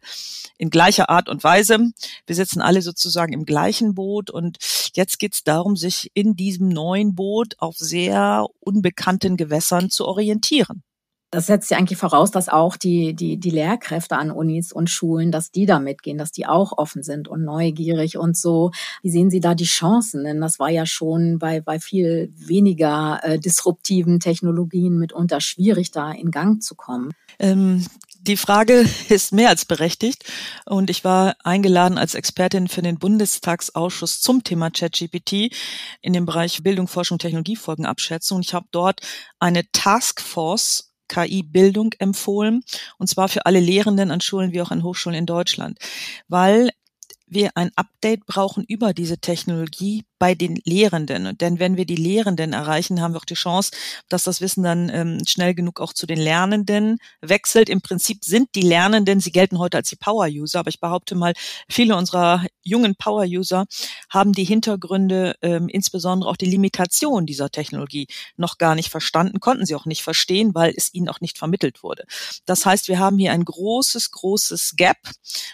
in 0.58 0.70
gleicher 0.70 1.10
Art 1.10 1.30
und 1.30 1.44
Weise. 1.44 1.80
Wir 2.28 2.36
sitzen 2.36 2.62
alle 2.62 2.82
sozusagen 2.82 3.32
im 3.32 3.46
gleichen 3.46 3.96
Boot 3.96 4.30
und 4.30 4.58
jetzt 4.94 5.18
geht 5.18 5.34
es 5.34 5.44
darum, 5.44 5.78
sich 5.78 6.12
in 6.14 6.36
diesem 6.36 6.68
neuen 6.68 7.16
Boot 7.16 7.56
auf 7.60 7.78
sehr 7.78 8.46
unbekannten 8.60 9.38
Gewässern 9.38 9.90
zu 9.90 10.06
orientieren. 10.06 10.84
Das 11.32 11.46
setzt 11.46 11.72
ja 11.72 11.78
eigentlich 11.78 11.98
voraus, 11.98 12.30
dass 12.32 12.50
auch 12.50 12.76
die, 12.76 13.14
die, 13.14 13.38
die 13.38 13.50
Lehrkräfte 13.50 14.18
an 14.18 14.32
Unis 14.32 14.74
und 14.74 14.90
Schulen, 14.90 15.32
dass 15.32 15.50
die 15.50 15.66
da 15.66 15.80
mitgehen, 15.80 16.18
dass 16.18 16.34
die 16.34 16.46
auch 16.46 16.78
offen 16.78 17.04
sind 17.04 17.30
und 17.30 17.46
neugierig 17.46 18.18
und 18.18 18.36
so. 18.36 18.72
Wie 19.02 19.10
sehen 19.10 19.30
Sie 19.30 19.40
da 19.40 19.56
die 19.56 19.64
Chancen? 19.64 20.26
Denn 20.26 20.42
das 20.42 20.60
war 20.60 20.70
ja 20.70 20.86
schon 20.86 21.40
bei, 21.40 21.62
bei 21.62 21.80
viel 21.80 22.34
weniger 22.36 23.22
äh, 23.24 23.40
disruptiven 23.40 24.20
Technologien 24.20 24.98
mitunter 24.98 25.40
schwierig, 25.40 25.92
da 25.92 26.12
in 26.12 26.32
Gang 26.32 26.62
zu 26.62 26.76
kommen. 26.76 27.12
Ähm, 27.40 27.86
die 28.22 28.38
Frage 28.38 28.86
ist 29.10 29.34
mehr 29.34 29.50
als 29.50 29.66
berechtigt 29.66 30.26
und 30.66 30.90
ich 30.90 31.04
war 31.04 31.36
eingeladen 31.44 31.98
als 31.98 32.14
Expertin 32.14 32.68
für 32.68 32.82
den 32.82 33.00
Bundestagsausschuss 33.00 34.22
zum 34.22 34.44
Thema 34.44 34.70
ChatGPT 34.70 35.56
in 36.02 36.14
dem 36.14 36.26
Bereich 36.26 36.62
Bildung, 36.62 36.88
Forschung, 36.88 37.18
Technologiefolgenabschätzung. 37.18 38.42
Ich 38.42 38.54
habe 38.54 38.68
dort 38.72 39.02
eine 39.40 39.64
Taskforce 39.72 40.91
KI-Bildung 41.12 41.94
empfohlen, 42.00 42.64
und 42.98 43.08
zwar 43.08 43.28
für 43.28 43.46
alle 43.46 43.60
Lehrenden 43.60 44.12
an 44.12 44.22
Schulen 44.22 44.54
wie 44.54 44.62
auch 44.62 44.72
an 44.72 44.84
Hochschulen 44.84 45.18
in 45.18 45.26
Deutschland, 45.26 45.78
weil 46.28 46.72
wir 47.28 47.52
ein 47.56 47.72
Update 47.76 48.26
brauchen 48.26 48.64
über 48.64 48.94
diese 48.94 49.18
Technologie 49.18 50.06
bei 50.22 50.36
den 50.36 50.62
Lehrenden. 50.66 51.36
Denn 51.40 51.58
wenn 51.58 51.78
wir 51.78 51.86
die 51.86 51.96
Lehrenden 51.96 52.54
erreichen, 52.54 53.02
haben 53.02 53.16
wir 53.16 53.18
auch 53.18 53.26
die 53.26 53.34
Chance, 53.34 53.72
dass 54.08 54.22
das 54.22 54.40
Wissen 54.40 54.62
dann 54.62 54.88
ähm, 54.90 55.18
schnell 55.28 55.56
genug 55.56 55.82
auch 55.82 55.94
zu 55.94 56.06
den 56.06 56.20
Lernenden 56.20 57.00
wechselt. 57.22 57.70
Im 57.70 57.82
Prinzip 57.82 58.24
sind 58.24 58.54
die 58.54 58.62
Lernenden, 58.62 59.20
sie 59.20 59.32
gelten 59.32 59.58
heute 59.58 59.78
als 59.78 59.90
die 59.90 59.96
Power-User, 59.96 60.60
aber 60.60 60.70
ich 60.70 60.80
behaupte 60.80 61.16
mal, 61.16 61.34
viele 61.68 61.96
unserer 61.96 62.46
jungen 62.62 62.96
Power-User 62.96 63.66
haben 64.12 64.34
die 64.34 64.44
Hintergründe, 64.44 65.38
ähm, 65.42 65.68
insbesondere 65.68 66.30
auch 66.30 66.38
die 66.38 66.46
Limitation 66.46 67.26
dieser 67.26 67.50
Technologie 67.50 68.06
noch 68.38 68.60
gar 68.60 68.76
nicht 68.76 68.90
verstanden, 68.90 69.40
konnten 69.40 69.66
sie 69.66 69.74
auch 69.74 69.88
nicht 69.88 70.04
verstehen, 70.04 70.54
weil 70.54 70.72
es 70.78 70.94
ihnen 70.94 71.10
auch 71.10 71.20
nicht 71.20 71.40
vermittelt 71.40 71.82
wurde. 71.82 72.06
Das 72.46 72.64
heißt, 72.64 72.90
wir 72.90 73.00
haben 73.00 73.18
hier 73.18 73.32
ein 73.32 73.44
großes, 73.44 74.12
großes 74.12 74.76
Gap, 74.76 74.98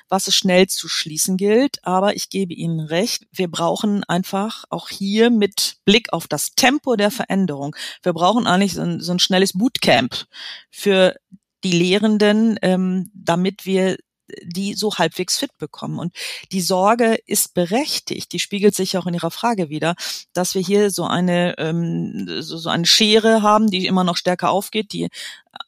was 0.10 0.28
es 0.28 0.36
schnell 0.36 0.68
zu 0.68 0.90
schließen 0.90 1.38
gilt. 1.38 1.78
Aber 1.84 2.18
ich 2.18 2.30
gebe 2.30 2.54
Ihnen 2.54 2.82
recht, 2.82 3.28
wir 3.32 3.48
brauchen 3.50 4.04
einfach 4.04 4.57
einfach 4.58 4.64
auch 4.70 4.90
hier 4.90 5.30
mit 5.30 5.78
Blick 5.86 6.14
auf 6.14 6.28
das 6.28 6.52
Tempo 6.56 6.96
der 6.96 7.12
Veränderung. 7.12 7.76
Wir 8.04 8.14
brauchen 8.14 8.48
eigentlich 8.48 8.74
so 8.74 8.82
ein, 8.82 9.00
so 9.00 9.12
ein 9.12 9.20
schnelles 9.20 9.54
Bootcamp 9.54 10.26
für 10.70 11.16
die 11.64 11.72
Lehrenden, 11.72 12.58
ähm, 12.62 13.10
damit 13.14 13.66
wir 13.66 13.98
die 14.44 14.74
so 14.74 14.94
halbwegs 14.96 15.38
fit 15.38 15.58
bekommen. 15.58 16.00
Und 16.00 16.14
die 16.52 16.60
Sorge 16.60 17.18
ist 17.28 17.54
berechtigt, 17.54 18.34
die 18.34 18.40
spiegelt 18.40 18.76
sich 18.76 18.98
auch 18.98 19.08
in 19.08 19.14
Ihrer 19.14 19.32
Frage 19.32 19.70
wieder, 19.70 19.96
dass 20.34 20.54
wir 20.54 20.62
hier 20.62 20.92
so 20.92 21.06
eine, 21.06 21.58
ähm, 21.58 22.26
so, 22.42 22.58
so 22.58 22.70
eine 22.70 22.86
Schere 22.86 23.42
haben, 23.42 23.70
die 23.70 23.88
immer 23.88 24.04
noch 24.04 24.18
stärker 24.18 24.50
aufgeht, 24.50 24.92
die 24.92 25.08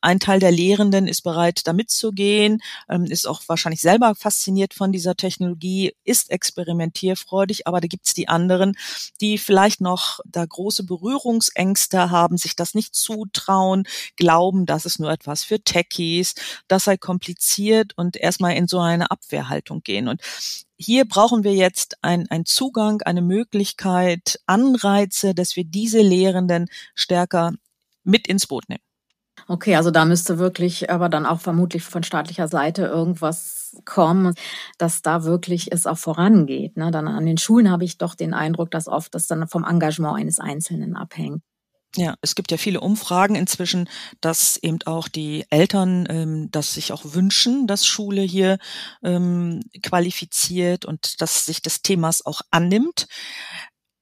ein 0.01 0.19
Teil 0.19 0.39
der 0.39 0.51
Lehrenden 0.51 1.08
ist 1.08 1.22
bereit, 1.22 1.67
da 1.67 1.74
mitzugehen, 1.74 2.62
ähm, 2.89 3.05
ist 3.05 3.27
auch 3.27 3.41
wahrscheinlich 3.48 3.81
selber 3.81 4.15
fasziniert 4.15 4.74
von 4.74 4.91
dieser 4.91 5.15
Technologie, 5.15 5.93
ist 6.03 6.31
experimentierfreudig, 6.31 7.67
aber 7.67 7.81
da 7.81 7.88
gibt's 7.88 8.13
die 8.13 8.27
anderen, 8.27 8.75
die 9.22 9.38
vielleicht 9.38 9.81
noch 9.81 10.19
da 10.25 10.46
große 10.46 10.84
Berührungsängste 10.84 12.12
haben, 12.12 12.38
sich 12.38 12.55
das 12.55 12.74
nicht 12.74 12.96
zutrauen, 12.96 13.84
glauben, 14.15 14.65
das 14.65 14.86
ist 14.86 15.00
nur 15.00 15.12
etwas 15.12 15.43
für 15.43 15.62
Techies, 15.62 16.36
das 16.67 16.86
sei 16.86 16.98
kompliziert 16.98 17.93
und 17.98 18.17
erstmal 18.17 18.53
in 18.55 18.67
so 18.67 18.79
eine 18.79 19.12
Abwehrhaltung 19.12 19.81
gehen. 19.84 20.08
Und 20.08 20.22
hier 20.77 21.05
brauchen 21.05 21.43
wir 21.43 21.53
jetzt 21.53 21.98
einen 22.03 22.46
Zugang, 22.46 23.01
eine 23.01 23.22
Möglichkeit, 23.22 24.39
Anreize, 24.46 25.36
dass 25.36 25.58
wir 25.58 25.65
diese 25.65 26.00
Lehrenden 26.00 26.69
stärker 26.96 27.51
mit 28.03 28.27
ins 28.27 28.48
Boot 28.48 28.69
nehmen. 28.69 28.88
Okay, 29.51 29.75
also 29.75 29.89
da 29.89 30.06
müsste 30.06 30.38
wirklich 30.38 30.91
aber 30.91 31.10
dann 31.10 31.25
auch 31.25 31.39
vermutlich 31.41 31.82
von 31.82 32.03
staatlicher 32.03 32.48
Seite 32.48 32.84
irgendwas 32.84 33.75
kommen, 33.84 34.36
dass 34.77 35.01
da 35.01 35.24
wirklich 35.24 35.72
es 35.72 35.88
auch 35.88 35.98
vorangeht. 35.98 36.77
Ne? 36.77 36.91
Dann 36.91 37.08
an 37.08 37.25
den 37.25 37.39
Schulen 37.39 37.72
habe 37.72 37.84
ich 37.84 37.98
doch 37.98 38.13
den 38.13 38.36
Eindruck, 38.36 38.70
dass 38.70 38.88
oft 38.88 39.15
das 39.15 39.25
dann 39.25 39.48
vom 39.48 39.63
Engagement 39.63 40.20
eines 40.20 40.38
Einzelnen 40.39 40.96
abhängt. 40.96 41.41
Ja, 41.96 42.13
es 42.22 42.36
gibt 42.36 42.51
ja 42.51 42.58
viele 42.58 42.82
Umfragen 42.82 43.34
inzwischen, 43.34 43.89
dass 44.22 44.58
eben 44.58 44.77
auch 44.86 45.08
die 45.08 45.44
Eltern 45.50 46.06
ähm, 46.08 46.51
das 46.51 46.75
sich 46.75 46.94
auch 46.94 47.01
wünschen, 47.15 47.65
dass 47.65 47.88
Schule 47.88 48.22
hier 48.22 48.60
ähm, 49.01 49.62
qualifiziert 49.82 50.86
und 50.86 51.20
dass 51.22 51.46
sich 51.46 51.63
des 51.63 51.82
Themas 51.82 52.24
auch 52.24 52.41
annimmt 52.51 53.08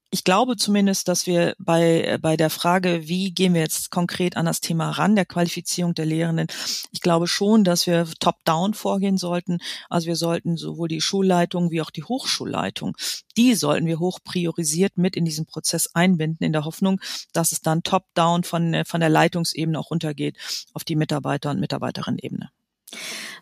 ich 0.09 0.23
glaube 0.23 0.55
zumindest, 0.55 1.07
dass 1.07 1.27
wir 1.27 1.53
bei, 1.59 2.01
äh, 2.03 2.19
bei 2.21 2.37
der 2.37 2.49
Frage, 2.49 3.07
wie 3.07 3.31
gehen 3.31 3.53
wir 3.53 3.61
jetzt 3.61 3.91
konkret 3.91 4.37
an 4.37 4.45
das 4.45 4.61
Thema 4.61 4.91
ran, 4.91 5.15
der 5.15 5.25
Qualifizierung 5.25 5.93
der 5.95 6.05
Lehrenden, 6.05 6.47
ich 6.91 7.01
glaube 7.01 7.27
schon, 7.27 7.63
dass 7.63 7.87
wir 7.87 8.07
top-down 8.19 8.73
vorgehen 8.73 9.17
sollten. 9.17 9.59
Also 9.89 10.07
wir 10.07 10.15
sollten 10.15 10.55
sowohl 10.55 10.87
die 10.87 11.01
Schulleitung 11.01 11.71
wie 11.71 11.81
auch 11.81 11.91
die 11.91 12.03
Hochschulleitung, 12.03 12.95
die 13.35 13.53
sollten 13.55 13.85
wir 13.85 13.99
hoch 13.99 14.19
priorisiert 14.23 14.97
mit 14.97 15.15
in 15.15 15.25
diesen 15.25 15.45
Prozess 15.45 15.89
einbinden, 15.93 16.45
in 16.45 16.53
der 16.53 16.65
Hoffnung, 16.65 17.01
dass 17.33 17.51
es 17.51 17.61
dann 17.61 17.83
top-down 17.83 18.43
von, 18.43 18.73
äh, 18.73 18.85
von 18.85 19.01
der 19.01 19.09
Leitungsebene 19.09 19.77
auch 19.77 19.91
runtergeht 19.91 20.37
auf 20.73 20.83
die 20.83 20.95
Mitarbeiter- 20.95 21.51
und 21.51 21.59
Mitarbeiterinnen-Ebene. 21.59 22.49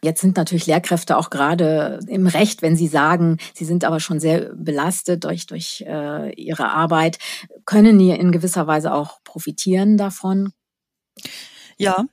Jetzt 0.01 0.21
sind 0.21 0.37
natürlich 0.37 0.65
Lehrkräfte 0.65 1.17
auch 1.17 1.29
gerade 1.29 1.99
im 2.07 2.27
Recht, 2.27 2.61
wenn 2.61 2.75
sie 2.75 2.87
sagen, 2.87 3.37
sie 3.53 3.65
sind 3.65 3.83
aber 3.83 3.99
schon 3.99 4.19
sehr 4.19 4.51
belastet 4.55 5.23
durch, 5.23 5.45
durch 5.45 5.83
äh, 5.87 6.33
ihre 6.33 6.69
Arbeit. 6.69 7.17
Können 7.65 7.97
die 7.99 8.11
in 8.11 8.31
gewisser 8.31 8.67
Weise 8.67 8.93
auch 8.93 9.23
profitieren 9.23 9.97
davon? 9.97 10.51
Ja, 11.77 12.05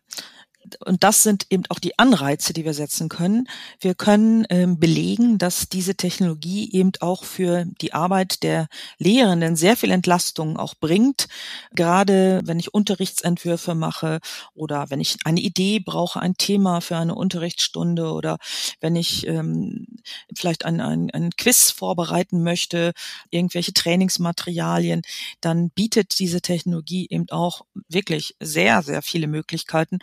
und 0.84 1.04
das 1.04 1.22
sind 1.22 1.46
eben 1.50 1.64
auch 1.68 1.78
die 1.78 1.98
Anreize, 1.98 2.52
die 2.52 2.64
wir 2.64 2.74
setzen 2.74 3.08
können. 3.08 3.48
Wir 3.80 3.94
können 3.94 4.46
ähm, 4.50 4.78
belegen, 4.78 5.38
dass 5.38 5.68
diese 5.68 5.94
Technologie 5.94 6.70
eben 6.72 6.92
auch 7.00 7.24
für 7.24 7.64
die 7.80 7.92
Arbeit 7.92 8.42
der 8.42 8.68
Lehrenden 8.98 9.56
sehr 9.56 9.76
viel 9.76 9.90
Entlastung 9.90 10.56
auch 10.56 10.74
bringt. 10.74 11.28
Gerade 11.74 12.40
wenn 12.44 12.58
ich 12.58 12.74
Unterrichtsentwürfe 12.74 13.74
mache 13.74 14.20
oder 14.54 14.90
wenn 14.90 15.00
ich 15.00 15.16
eine 15.24 15.40
Idee 15.40 15.80
brauche, 15.80 16.20
ein 16.20 16.36
Thema 16.36 16.80
für 16.80 16.96
eine 16.96 17.14
Unterrichtsstunde 17.14 18.12
oder 18.12 18.38
wenn 18.80 18.96
ich 18.96 19.26
ähm, 19.26 19.86
vielleicht 20.34 20.64
ein, 20.64 20.80
ein, 20.80 21.10
ein 21.10 21.30
Quiz 21.30 21.70
vorbereiten 21.70 22.42
möchte, 22.42 22.92
irgendwelche 23.30 23.72
Trainingsmaterialien, 23.72 25.02
dann 25.40 25.70
bietet 25.70 26.18
diese 26.18 26.40
Technologie 26.40 27.06
eben 27.10 27.28
auch 27.30 27.62
wirklich 27.88 28.36
sehr, 28.40 28.82
sehr 28.82 29.02
viele 29.02 29.26
Möglichkeiten. 29.26 29.98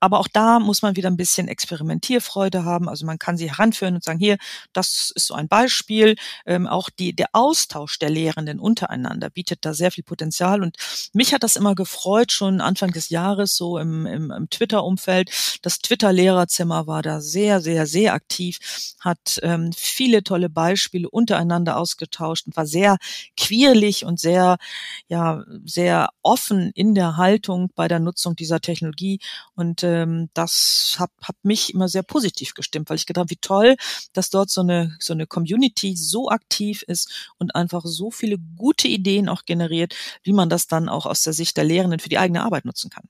Aber 0.00 0.13
auch 0.20 0.28
da 0.28 0.58
muss 0.58 0.82
man 0.82 0.96
wieder 0.96 1.10
ein 1.10 1.16
bisschen 1.16 1.48
Experimentierfreude 1.48 2.64
haben. 2.64 2.88
Also 2.88 3.06
man 3.06 3.18
kann 3.18 3.36
sie 3.36 3.50
heranführen 3.50 3.94
und 3.94 4.04
sagen, 4.04 4.18
hier, 4.18 4.38
das 4.72 5.12
ist 5.14 5.26
so 5.26 5.34
ein 5.34 5.48
Beispiel. 5.48 6.16
Ähm, 6.46 6.66
auch 6.66 6.90
die, 6.90 7.14
der 7.14 7.28
Austausch 7.32 7.98
der 7.98 8.10
Lehrenden 8.10 8.58
untereinander 8.58 9.30
bietet 9.30 9.64
da 9.64 9.74
sehr 9.74 9.90
viel 9.90 10.04
Potenzial. 10.04 10.62
Und 10.62 10.76
mich 11.12 11.32
hat 11.32 11.42
das 11.42 11.56
immer 11.56 11.74
gefreut, 11.74 12.32
schon 12.32 12.60
Anfang 12.60 12.92
des 12.92 13.08
Jahres, 13.08 13.56
so 13.56 13.78
im, 13.78 14.06
im, 14.06 14.30
im 14.30 14.50
Twitter-Umfeld. 14.50 15.58
Das 15.62 15.78
Twitter-Lehrerzimmer 15.78 16.86
war 16.86 17.02
da 17.02 17.20
sehr, 17.20 17.60
sehr, 17.60 17.86
sehr 17.86 18.14
aktiv, 18.14 18.58
hat 19.00 19.38
ähm, 19.42 19.72
viele 19.74 20.22
tolle 20.22 20.48
Beispiele 20.48 21.08
untereinander 21.08 21.76
ausgetauscht 21.76 22.46
und 22.46 22.56
war 22.56 22.66
sehr 22.66 22.96
queerlich 23.36 24.04
und 24.04 24.20
sehr, 24.20 24.56
ja, 25.08 25.44
sehr 25.64 26.10
offen 26.22 26.70
in 26.74 26.94
der 26.94 27.16
Haltung 27.16 27.70
bei 27.74 27.88
der 27.88 28.00
Nutzung 28.00 28.36
dieser 28.36 28.60
Technologie. 28.60 29.20
Und 29.54 29.82
äh, 29.82 30.03
ähm, 30.04 30.28
das 30.34 30.96
hat, 30.98 31.10
hat 31.22 31.36
mich 31.42 31.74
immer 31.74 31.88
sehr 31.88 32.02
positiv 32.02 32.54
gestimmt, 32.54 32.90
weil 32.90 32.96
ich 32.96 33.06
gedacht 33.06 33.22
habe, 33.22 33.30
wie 33.30 33.36
toll, 33.36 33.76
dass 34.12 34.30
dort 34.30 34.50
so 34.50 34.60
eine, 34.60 34.96
so 35.00 35.12
eine 35.12 35.26
Community 35.26 35.96
so 35.96 36.28
aktiv 36.28 36.82
ist 36.86 37.32
und 37.38 37.54
einfach 37.54 37.82
so 37.84 38.10
viele 38.10 38.38
gute 38.56 38.88
Ideen 38.88 39.28
auch 39.28 39.44
generiert, 39.44 39.94
wie 40.22 40.32
man 40.32 40.48
das 40.48 40.66
dann 40.66 40.88
auch 40.88 41.06
aus 41.06 41.22
der 41.22 41.32
Sicht 41.32 41.56
der 41.56 41.64
Lehrenden 41.64 42.00
für 42.00 42.08
die 42.08 42.18
eigene 42.18 42.42
Arbeit 42.42 42.64
nutzen 42.64 42.90
kann. 42.90 43.04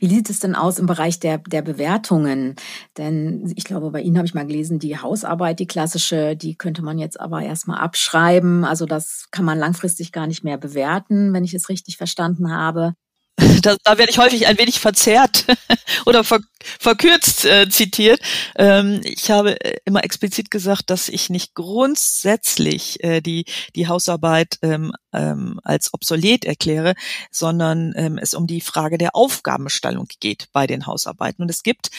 Wie 0.00 0.08
sieht 0.08 0.30
es 0.30 0.38
denn 0.38 0.54
aus 0.54 0.78
im 0.78 0.86
Bereich 0.86 1.18
der, 1.18 1.38
der 1.38 1.62
Bewertungen? 1.62 2.54
Denn 2.96 3.52
ich 3.56 3.64
glaube, 3.64 3.90
bei 3.90 4.00
Ihnen 4.00 4.16
habe 4.16 4.26
ich 4.26 4.34
mal 4.34 4.46
gelesen, 4.46 4.78
die 4.78 4.98
Hausarbeit, 4.98 5.58
die 5.58 5.66
klassische, 5.66 6.36
die 6.36 6.54
könnte 6.56 6.82
man 6.82 6.98
jetzt 6.98 7.18
aber 7.18 7.42
erstmal 7.42 7.80
abschreiben. 7.80 8.64
Also 8.64 8.86
das 8.86 9.28
kann 9.32 9.44
man 9.44 9.58
langfristig 9.58 10.12
gar 10.12 10.28
nicht 10.28 10.44
mehr 10.44 10.58
bewerten, 10.58 11.32
wenn 11.32 11.42
ich 11.42 11.54
es 11.54 11.68
richtig 11.68 11.96
verstanden 11.96 12.52
habe. 12.52 12.94
Da, 13.62 13.76
da 13.82 13.98
werde 13.98 14.10
ich 14.10 14.18
häufig 14.18 14.46
ein 14.46 14.58
wenig 14.58 14.80
verzerrt 14.80 15.46
oder 16.06 16.24
ver, 16.24 16.40
verkürzt 16.78 17.44
äh, 17.44 17.68
zitiert. 17.68 18.20
Ähm, 18.56 19.00
ich 19.04 19.30
habe 19.30 19.60
äh, 19.60 19.78
immer 19.84 20.04
explizit 20.04 20.50
gesagt, 20.50 20.90
dass 20.90 21.08
ich 21.08 21.30
nicht 21.30 21.54
grundsätzlich 21.54 23.02
äh, 23.02 23.20
die, 23.20 23.44
die 23.74 23.88
Hausarbeit 23.88 24.58
ähm, 24.62 24.92
ähm, 25.12 25.60
als 25.62 25.92
obsolet 25.92 26.44
erkläre, 26.44 26.94
sondern 27.30 27.92
ähm, 27.96 28.18
es 28.18 28.34
um 28.34 28.46
die 28.46 28.60
Frage 28.60 28.98
der 28.98 29.14
Aufgabenstellung 29.14 30.06
geht 30.20 30.46
bei 30.52 30.66
den 30.66 30.86
Hausarbeiten. 30.86 31.42
Und 31.42 31.50
es 31.50 31.62
gibt 31.62 31.90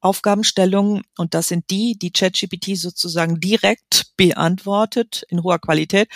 Aufgabenstellungen 0.00 1.02
und 1.18 1.34
das 1.34 1.48
sind 1.48 1.70
die, 1.70 1.98
die 1.98 2.10
ChatGPT 2.10 2.76
sozusagen 2.76 3.38
direkt 3.38 4.12
beantwortet 4.16 5.24
in 5.28 5.42
hoher 5.42 5.58
Qualität. 5.58 6.08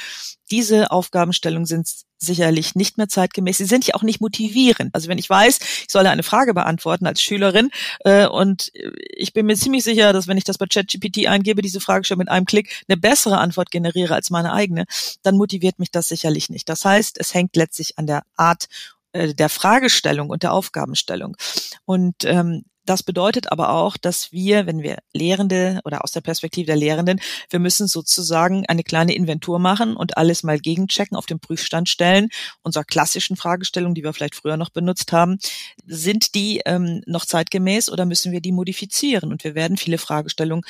Diese 0.51 0.91
Aufgabenstellungen 0.91 1.67
sind 1.67 1.87
sicherlich 2.25 2.75
nicht 2.75 2.99
mehr 2.99 3.09
zeitgemäß. 3.09 3.59
Sie 3.59 3.65
sind 3.65 3.87
ja 3.87 3.95
auch 3.95 4.03
nicht 4.03 4.21
motivierend. 4.21 4.95
Also 4.95 5.09
wenn 5.09 5.19
ich 5.19 5.29
weiß, 5.29 5.59
ich 5.61 5.87
soll 5.91 6.07
eine 6.07 6.23
Frage 6.23 6.55
beantworten 6.55 7.07
als 7.07 7.23
Schülerin 7.23 7.71
äh, 8.01 8.27
und 8.27 8.73
ich 8.75 9.33
bin 9.33 9.47
mir 9.47 9.57
ziemlich 9.57 9.85
sicher, 9.85 10.13
dass 10.13 10.29
wenn 10.29 10.37
ich 10.37 10.45
das 10.45 10.59
bei 10.59 10.67
ChatGPT 10.67 11.27
eingebe, 11.27 11.63
diese 11.63 11.81
Frage 11.81 12.05
schon 12.05 12.19
mit 12.19 12.29
einem 12.29 12.47
Klick 12.47 12.85
eine 12.89 12.97
bessere 12.97 13.39
Antwort 13.39 13.71
generiere 13.71 14.15
als 14.15 14.31
meine 14.31 14.53
eigene, 14.53 14.85
dann 15.23 15.37
motiviert 15.37 15.79
mich 15.79 15.91
das 15.91 16.09
sicherlich 16.09 16.51
nicht. 16.51 16.69
Das 16.69 16.85
heißt, 16.85 17.19
es 17.19 17.35
hängt 17.35 17.57
letztlich 17.57 17.99
an 17.99 18.07
der 18.07 18.25
Art 18.37 18.69
äh, 19.13 19.35
der 19.35 19.49
Fragestellung 19.49 20.31
und 20.31 20.43
der 20.43 20.53
Aufgabenstellung. 20.53 21.37
Und 21.85 22.25
ähm, 22.25 22.65
das 22.85 23.03
bedeutet 23.03 23.51
aber 23.51 23.71
auch, 23.71 23.97
dass 23.97 24.33
wir, 24.33 24.67
wenn 24.67 24.83
wir 24.83 24.99
Lehrende 25.13 25.81
oder 25.85 26.05
aus 26.05 26.13
der 26.13 26.21
Perspektive 26.21 26.67
der 26.67 26.77
Lehrenden, 26.77 27.21
wir 27.51 27.59
müssen 27.59 27.87
sozusagen 27.87 28.67
eine 28.67 28.83
kleine 28.83 29.15
Inventur 29.15 29.59
machen 29.59 29.97
und 29.97 30.17
alles 30.17 30.43
mal 30.43 30.59
gegenchecken, 30.59 31.17
auf 31.17 31.27
den 31.27 31.41
Prüfstand 31.41 31.89
stellen, 31.89 32.29
unserer 32.63 32.85
klassischen 32.85 33.37
Fragestellungen, 33.37 33.95
die 33.95 34.05
wir 34.05 34.13
vielleicht 34.13 34.35
früher 34.35 34.57
noch 34.57 34.71
benutzt 34.71 35.13
haben, 35.13 35.39
sind 35.87 36.35
die 36.35 36.61
ähm, 36.67 37.03
noch 37.07 37.25
zeitgemäß 37.25 37.91
oder 37.91 38.05
müssen 38.05 38.33
wir 38.33 38.41
die 38.41 38.53
modifizieren? 38.53 39.33
Und 39.33 39.45
wir 39.45 39.55
werden 39.55 39.77
viele 39.77 39.99
Fragestellungen 39.99 40.65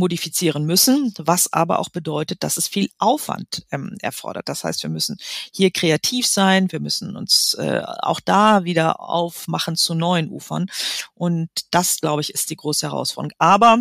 modifizieren 0.00 0.64
müssen, 0.64 1.14
was 1.18 1.52
aber 1.52 1.78
auch 1.78 1.90
bedeutet, 1.90 2.42
dass 2.42 2.56
es 2.56 2.66
viel 2.66 2.90
Aufwand 2.98 3.64
ähm, 3.70 3.96
erfordert. 4.00 4.48
Das 4.48 4.64
heißt, 4.64 4.82
wir 4.82 4.90
müssen 4.90 5.18
hier 5.52 5.70
kreativ 5.70 6.26
sein, 6.26 6.72
wir 6.72 6.80
müssen 6.80 7.16
uns 7.16 7.54
äh, 7.54 7.82
auch 7.84 8.18
da 8.18 8.64
wieder 8.64 8.98
aufmachen 8.98 9.76
zu 9.76 9.94
neuen 9.94 10.28
Ufern. 10.28 10.66
Und 11.14 11.48
das, 11.70 12.00
glaube 12.00 12.22
ich, 12.22 12.34
ist 12.34 12.50
die 12.50 12.56
große 12.56 12.88
Herausforderung. 12.88 13.32
Aber 13.38 13.78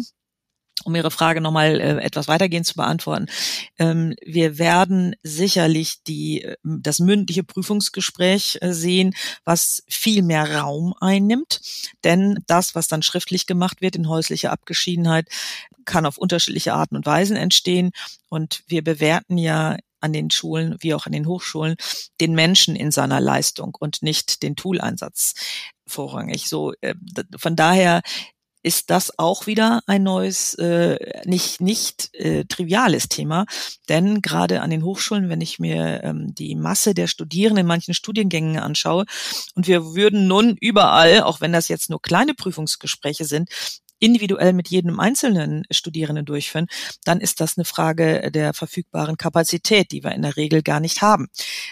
um 0.86 0.96
Ihre 0.96 1.12
Frage 1.12 1.42
nochmal 1.42 1.80
äh, 1.80 2.02
etwas 2.02 2.28
weitergehend 2.28 2.66
zu 2.66 2.76
beantworten. 2.76 3.28
Ähm, 3.78 4.16
wir 4.26 4.58
werden 4.58 5.16
sicherlich 5.24 6.04
die, 6.04 6.44
äh, 6.44 6.56
das 6.64 7.00
mündliche 7.00 7.44
Prüfungsgespräch 7.44 8.60
äh, 8.62 8.74
sehen, 8.74 9.14
was 9.46 9.84
viel 9.88 10.22
mehr 10.22 10.60
Raum 10.60 10.94
einnimmt. 11.00 11.62
Denn 12.04 12.40
das, 12.48 12.76
was 12.76 12.88
dann 12.88 13.04
schriftlich 13.04 13.46
gemacht 13.46 13.82
wird 13.82 13.96
in 13.96 14.10
häuslicher 14.10 14.52
Abgeschiedenheit, 14.52 15.28
kann 15.86 16.06
auf 16.06 16.18
unterschiedliche 16.18 16.74
Arten 16.74 16.96
und 16.96 17.06
Weisen 17.06 17.36
entstehen. 17.36 17.92
Und 18.30 18.64
wir 18.68 18.84
bewerten 18.84 19.38
ja 19.38 19.78
an 20.02 20.14
den 20.14 20.32
Schulen 20.32 20.76
wie 20.80 20.94
auch 20.94 21.06
an 21.06 21.12
den 21.12 21.28
Hochschulen 21.28 21.76
den 22.22 22.34
Menschen 22.34 22.76
in 22.76 22.92
seiner 22.92 23.20
Leistung 23.20 23.76
und 23.80 24.02
nicht 24.02 24.44
den 24.44 24.56
Tooleinsatz 24.56 25.34
vorrangig. 25.86 26.48
So 26.48 26.74
äh, 26.82 26.96
von 27.38 27.56
daher 27.56 28.02
ist 28.62 28.90
das 28.90 29.18
auch 29.18 29.48
wieder 29.48 29.82
ein 29.88 30.04
neues, 30.04 30.54
äh, 30.56 30.98
nicht, 31.26 31.62
nicht 31.62 32.14
äh, 32.14 32.46
triviales 32.46 33.08
Thema. 33.08 33.46
Denn 33.88 34.22
gerade 34.22 34.62
an 34.62 34.70
den 34.70 34.84
Hochschulen, 34.84 35.30
wenn 35.30 35.42
ich 35.42 35.60
mir 35.60 36.04
ähm, 36.04 36.34
die 36.36 36.56
Masse 36.56 36.94
der 36.94 37.08
Studierenden 37.08 37.62
in 37.62 37.68
manchen 37.68 37.94
Studiengängen 37.94 38.60
anschaue, 38.60 39.06
und 39.56 39.68
wir 39.68 39.96
würden 39.96 40.28
nun 40.28 40.58
überall, 40.60 41.22
auch 41.22 41.42
wenn 41.42 41.54
das 41.54 41.68
jetzt 41.68 41.90
nur 41.90 42.02
kleine 42.02 42.34
Prüfungsgespräche 42.34 43.26
sind, 43.26 43.50
individuell 44.00 44.54
mit 44.54 44.70
jedem 44.70 45.00
einzelnen 45.00 45.66
Studierenden 45.72 46.26
durchführen, 46.26 46.68
dann 47.04 47.20
ist 47.20 47.42
das 47.42 47.58
eine 47.58 47.66
Frage 47.66 48.32
der 48.32 48.54
verfügbaren 48.54 49.18
Kapazität, 49.18 49.92
die 49.92 50.04
wir 50.04 50.14
in 50.14 50.22
der 50.22 50.38
Regel 50.38 50.64
gar 50.64 50.80
nicht 50.80 51.02
haben. 51.02 51.28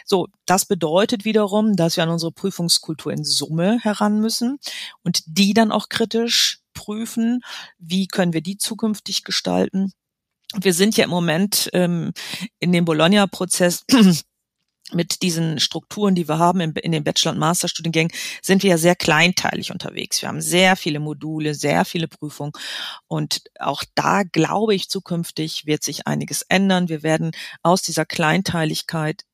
So, 0.06 0.28
das 0.46 0.66
bedeutet 0.66 1.26
wiederum, 1.26 1.76
dass 1.76 1.96
wir 1.96 2.04
an 2.04 2.10
unsere 2.10 2.32
Prüfungskultur 2.32 3.12
in 3.12 3.24
Summe 3.24 3.80
heran 3.82 4.20
müssen 4.20 4.60
und 5.04 5.24
die 5.26 5.54
dann 5.54 5.72
auch 5.72 5.90
kritisch 5.90 6.60
prüfen, 6.88 7.42
wie 7.78 8.08
können 8.08 8.32
wir 8.32 8.42
die 8.42 8.58
zukünftig 8.58 9.26
gestalten. 9.26 9.92
Wir 10.56 10.74
sind 10.74 10.96
ja 10.96 11.04
im 11.04 11.10
Moment 11.10 11.70
ähm, 11.74 12.14
in 12.60 12.72
dem 12.72 12.86
Bologna-Prozess 12.86 13.84
mit 14.94 15.22
diesen 15.22 15.60
Strukturen, 15.60 16.16
die 16.16 16.30
wir 16.30 16.40
haben 16.40 16.62
in, 16.62 16.92
den 16.94 17.04
Bachelor- 17.04 17.34
und 17.34 17.40
Masterstudiengängen, 17.40 18.14
sind 18.42 18.64
wir 18.64 18.70
ja 18.70 18.78
sehr 18.78 18.96
kleinteilig 18.96 19.74
unterwegs. 19.74 20.22
Wir 20.22 20.30
haben 20.30 20.40
sehr 20.40 20.78
viele 20.78 21.02
Module, 21.02 21.56
sehr 21.56 21.84
viele 21.84 22.08
Prüfungen. 22.08 22.54
Und 23.08 23.42
auch 23.60 23.84
da 23.94 24.24
glaube 24.24 24.74
ich, 24.74 24.88
zukünftig 24.88 25.66
wird 25.66 25.84
sich 25.84 26.08
einiges 26.08 26.44
ändern. 26.44 26.88
Wir 26.88 27.04
werden 27.04 27.32
aus 27.64 27.82
dieser 27.82 28.06
Kleinteiligkeit 28.06 29.26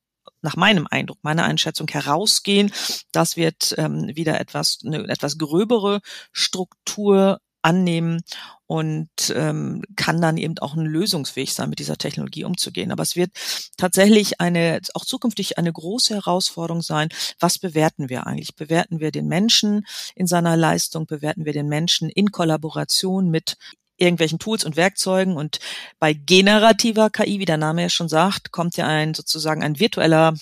nach 0.44 0.56
meinem 0.56 0.86
Eindruck, 0.88 1.18
meiner 1.22 1.44
Einschätzung 1.44 1.88
herausgehen. 1.88 2.70
Das 3.10 3.36
wird 3.36 3.74
ähm, 3.78 4.14
wieder 4.14 4.40
etwas, 4.40 4.78
eine 4.84 5.08
etwas 5.08 5.38
gröbere 5.38 6.00
Struktur 6.32 7.40
annehmen 7.62 8.20
und 8.66 9.08
ähm, 9.34 9.82
kann 9.96 10.20
dann 10.20 10.36
eben 10.36 10.58
auch 10.58 10.74
ein 10.74 10.84
Lösungsweg 10.84 11.50
sein, 11.50 11.70
mit 11.70 11.78
dieser 11.78 11.96
Technologie 11.96 12.44
umzugehen. 12.44 12.92
Aber 12.92 13.02
es 13.02 13.16
wird 13.16 13.30
tatsächlich 13.78 14.40
eine, 14.40 14.80
auch 14.92 15.06
zukünftig 15.06 15.56
eine 15.56 15.72
große 15.72 16.14
Herausforderung 16.14 16.82
sein. 16.82 17.08
Was 17.40 17.58
bewerten 17.58 18.10
wir 18.10 18.26
eigentlich? 18.26 18.54
Bewerten 18.54 19.00
wir 19.00 19.10
den 19.12 19.28
Menschen 19.28 19.86
in 20.14 20.26
seiner 20.26 20.56
Leistung? 20.56 21.06
Bewerten 21.06 21.46
wir 21.46 21.54
den 21.54 21.68
Menschen 21.68 22.10
in 22.10 22.32
Kollaboration 22.32 23.30
mit 23.30 23.56
irgendwelchen 23.96 24.38
Tools 24.38 24.64
und 24.64 24.76
Werkzeugen 24.76 25.36
und 25.36 25.60
bei 25.98 26.12
generativer 26.12 27.10
KI, 27.10 27.38
wie 27.38 27.44
der 27.44 27.56
Name 27.56 27.82
ja 27.82 27.88
schon 27.88 28.08
sagt, 28.08 28.50
kommt 28.50 28.76
ja 28.76 28.86
ein 28.86 29.14
sozusagen 29.14 29.62
ein 29.62 29.78
virtueller 29.78 30.34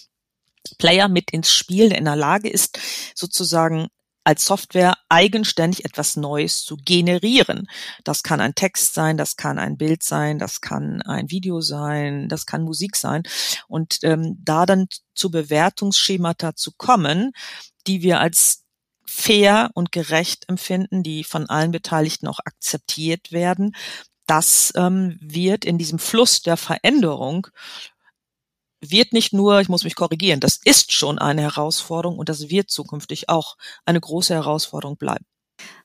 Player 0.79 1.09
mit 1.09 1.31
ins 1.33 1.53
Spiel, 1.53 1.89
der 1.89 1.99
in 1.99 2.05
der 2.05 2.17
Lage 2.17 2.49
ist, 2.49 2.79
sozusagen 3.15 3.89
als 4.25 4.45
Software 4.45 4.95
eigenständig 5.09 5.85
etwas 5.85 6.17
Neues 6.17 6.65
zu 6.65 6.77
generieren. 6.77 7.67
Das 8.05 8.23
kann 8.23 8.41
ein 8.41 8.55
Text 8.55 8.95
sein, 8.95 9.17
das 9.17 9.37
kann 9.37 9.59
ein 9.59 9.77
Bild 9.77 10.03
sein, 10.03 10.39
das 10.39 10.61
kann 10.61 11.03
ein 11.03 11.31
Video 11.31 11.61
sein, 11.61 12.29
das 12.29 12.47
kann 12.47 12.63
Musik 12.63 12.97
sein. 12.97 13.25
Und 13.67 13.99
ähm, 14.03 14.39
da 14.39 14.65
dann 14.65 14.87
zu 15.15 15.31
Bewertungsschemata 15.31 16.55
zu 16.55 16.73
kommen, 16.77 17.33
die 17.87 18.03
wir 18.03 18.21
als 18.21 18.62
fair 19.13 19.71
und 19.75 19.93
gerecht 19.93 20.49
empfinden, 20.49 21.03
die 21.03 21.23
von 21.23 21.49
allen 21.49 21.71
Beteiligten 21.71 22.27
auch 22.27 22.41
akzeptiert 22.41 23.31
werden, 23.31 23.77
das 24.27 24.73
ähm, 24.75 25.19
wird 25.21 25.65
in 25.65 25.77
diesem 25.77 25.99
Fluss 25.99 26.41
der 26.43 26.57
Veränderung 26.57 27.49
wird 28.81 29.13
nicht 29.13 29.33
nur, 29.33 29.61
ich 29.61 29.69
muss 29.69 29.85
mich 29.85 29.95
korrigieren, 29.95 30.41
das 30.41 30.59
ist 30.65 30.93
schon 30.93 31.19
eine 31.19 31.43
Herausforderung 31.43 32.19
und 32.19 32.29
das 32.29 32.49
wird 32.49 32.71
zukünftig 32.71 33.29
auch 33.29 33.57
eine 33.85 34.01
große 34.01 34.35
Herausforderung 34.35 34.97
bleiben. 34.97 35.25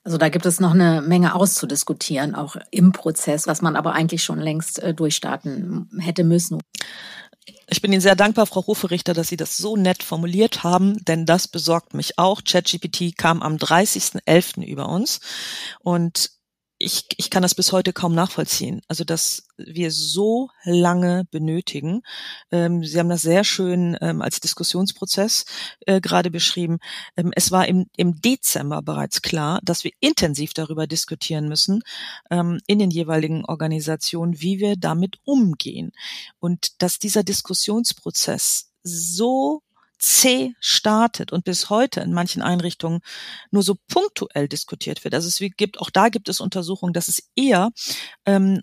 Also 0.03 0.17
da 0.17 0.29
gibt 0.29 0.45
es 0.45 0.59
noch 0.59 0.73
eine 0.73 1.01
Menge 1.01 1.35
auszudiskutieren, 1.35 2.33
auch 2.33 2.55
im 2.71 2.93
Prozess, 2.93 3.45
was 3.45 3.61
man 3.61 3.75
aber 3.75 3.93
eigentlich 3.93 4.23
schon 4.23 4.39
längst 4.39 4.79
äh, 4.79 4.93
durchstarten 4.93 5.89
hätte 5.99 6.23
müssen. 6.23 6.59
Ich 7.69 7.81
bin 7.81 7.91
Ihnen 7.91 8.01
sehr 8.01 8.15
dankbar, 8.15 8.45
Frau 8.45 8.65
Hoferichter, 8.65 9.13
dass 9.13 9.29
Sie 9.29 9.37
das 9.37 9.57
so 9.57 9.75
nett 9.75 10.03
formuliert 10.03 10.63
haben, 10.63 11.03
denn 11.05 11.25
das 11.25 11.47
besorgt 11.47 11.93
mich 11.93 12.17
auch. 12.17 12.41
ChatGPT 12.43 13.17
kam 13.17 13.41
am 13.41 13.55
30.11. 13.55 14.63
über 14.63 14.89
uns 14.89 15.19
und 15.81 16.36
ich, 16.79 17.05
ich 17.17 17.29
kann 17.29 17.41
das 17.41 17.55
bis 17.55 17.71
heute 17.71 17.91
kaum 17.91 18.13
nachvollziehen. 18.13 18.81
Also, 18.87 19.03
dass 19.03 19.47
wir 19.57 19.91
so 19.91 20.49
lange 20.63 21.25
benötigen. 21.31 22.03
Ähm, 22.51 22.83
Sie 22.83 22.99
haben 22.99 23.09
das 23.09 23.23
sehr 23.23 23.43
schön 23.43 23.97
ähm, 24.01 24.21
als 24.21 24.39
Diskussionsprozess 24.39 25.45
äh, 25.85 25.99
gerade 26.01 26.29
beschrieben. 26.29 26.77
Ähm, 27.15 27.31
es 27.35 27.51
war 27.51 27.67
im, 27.67 27.87
im 27.97 28.21
Dezember 28.21 28.81
bereits 28.81 29.21
klar, 29.21 29.59
dass 29.63 29.83
wir 29.83 29.91
intensiv 29.99 30.53
darüber 30.53 30.85
diskutieren 30.85 31.47
müssen 31.47 31.81
ähm, 32.29 32.59
in 32.67 32.79
den 32.79 32.91
jeweiligen 32.91 33.43
Organisationen, 33.45 34.39
wie 34.39 34.59
wir 34.59 34.75
damit 34.75 35.17
umgehen. 35.23 35.91
Und 36.39 36.81
dass 36.81 36.99
dieser 36.99 37.23
Diskussionsprozess 37.23 38.71
so 38.83 39.63
zäh 39.99 40.53
startet 40.59 41.31
und 41.31 41.43
bis 41.43 41.69
heute 41.69 42.01
in 42.01 42.13
manchen 42.13 42.41
Einrichtungen 42.41 43.01
nur 43.51 43.63
so 43.63 43.75
punktuell 43.87 44.47
diskutiert 44.47 45.03
wird. 45.03 45.13
Also 45.13 45.27
es 45.27 45.41
gibt, 45.57 45.79
auch 45.79 45.89
da 45.89 46.09
gibt 46.09 46.29
es 46.29 46.39
Untersuchungen, 46.39 46.93
dass 46.93 47.07
es 47.07 47.29
eher 47.35 47.71
ähm, 48.25 48.61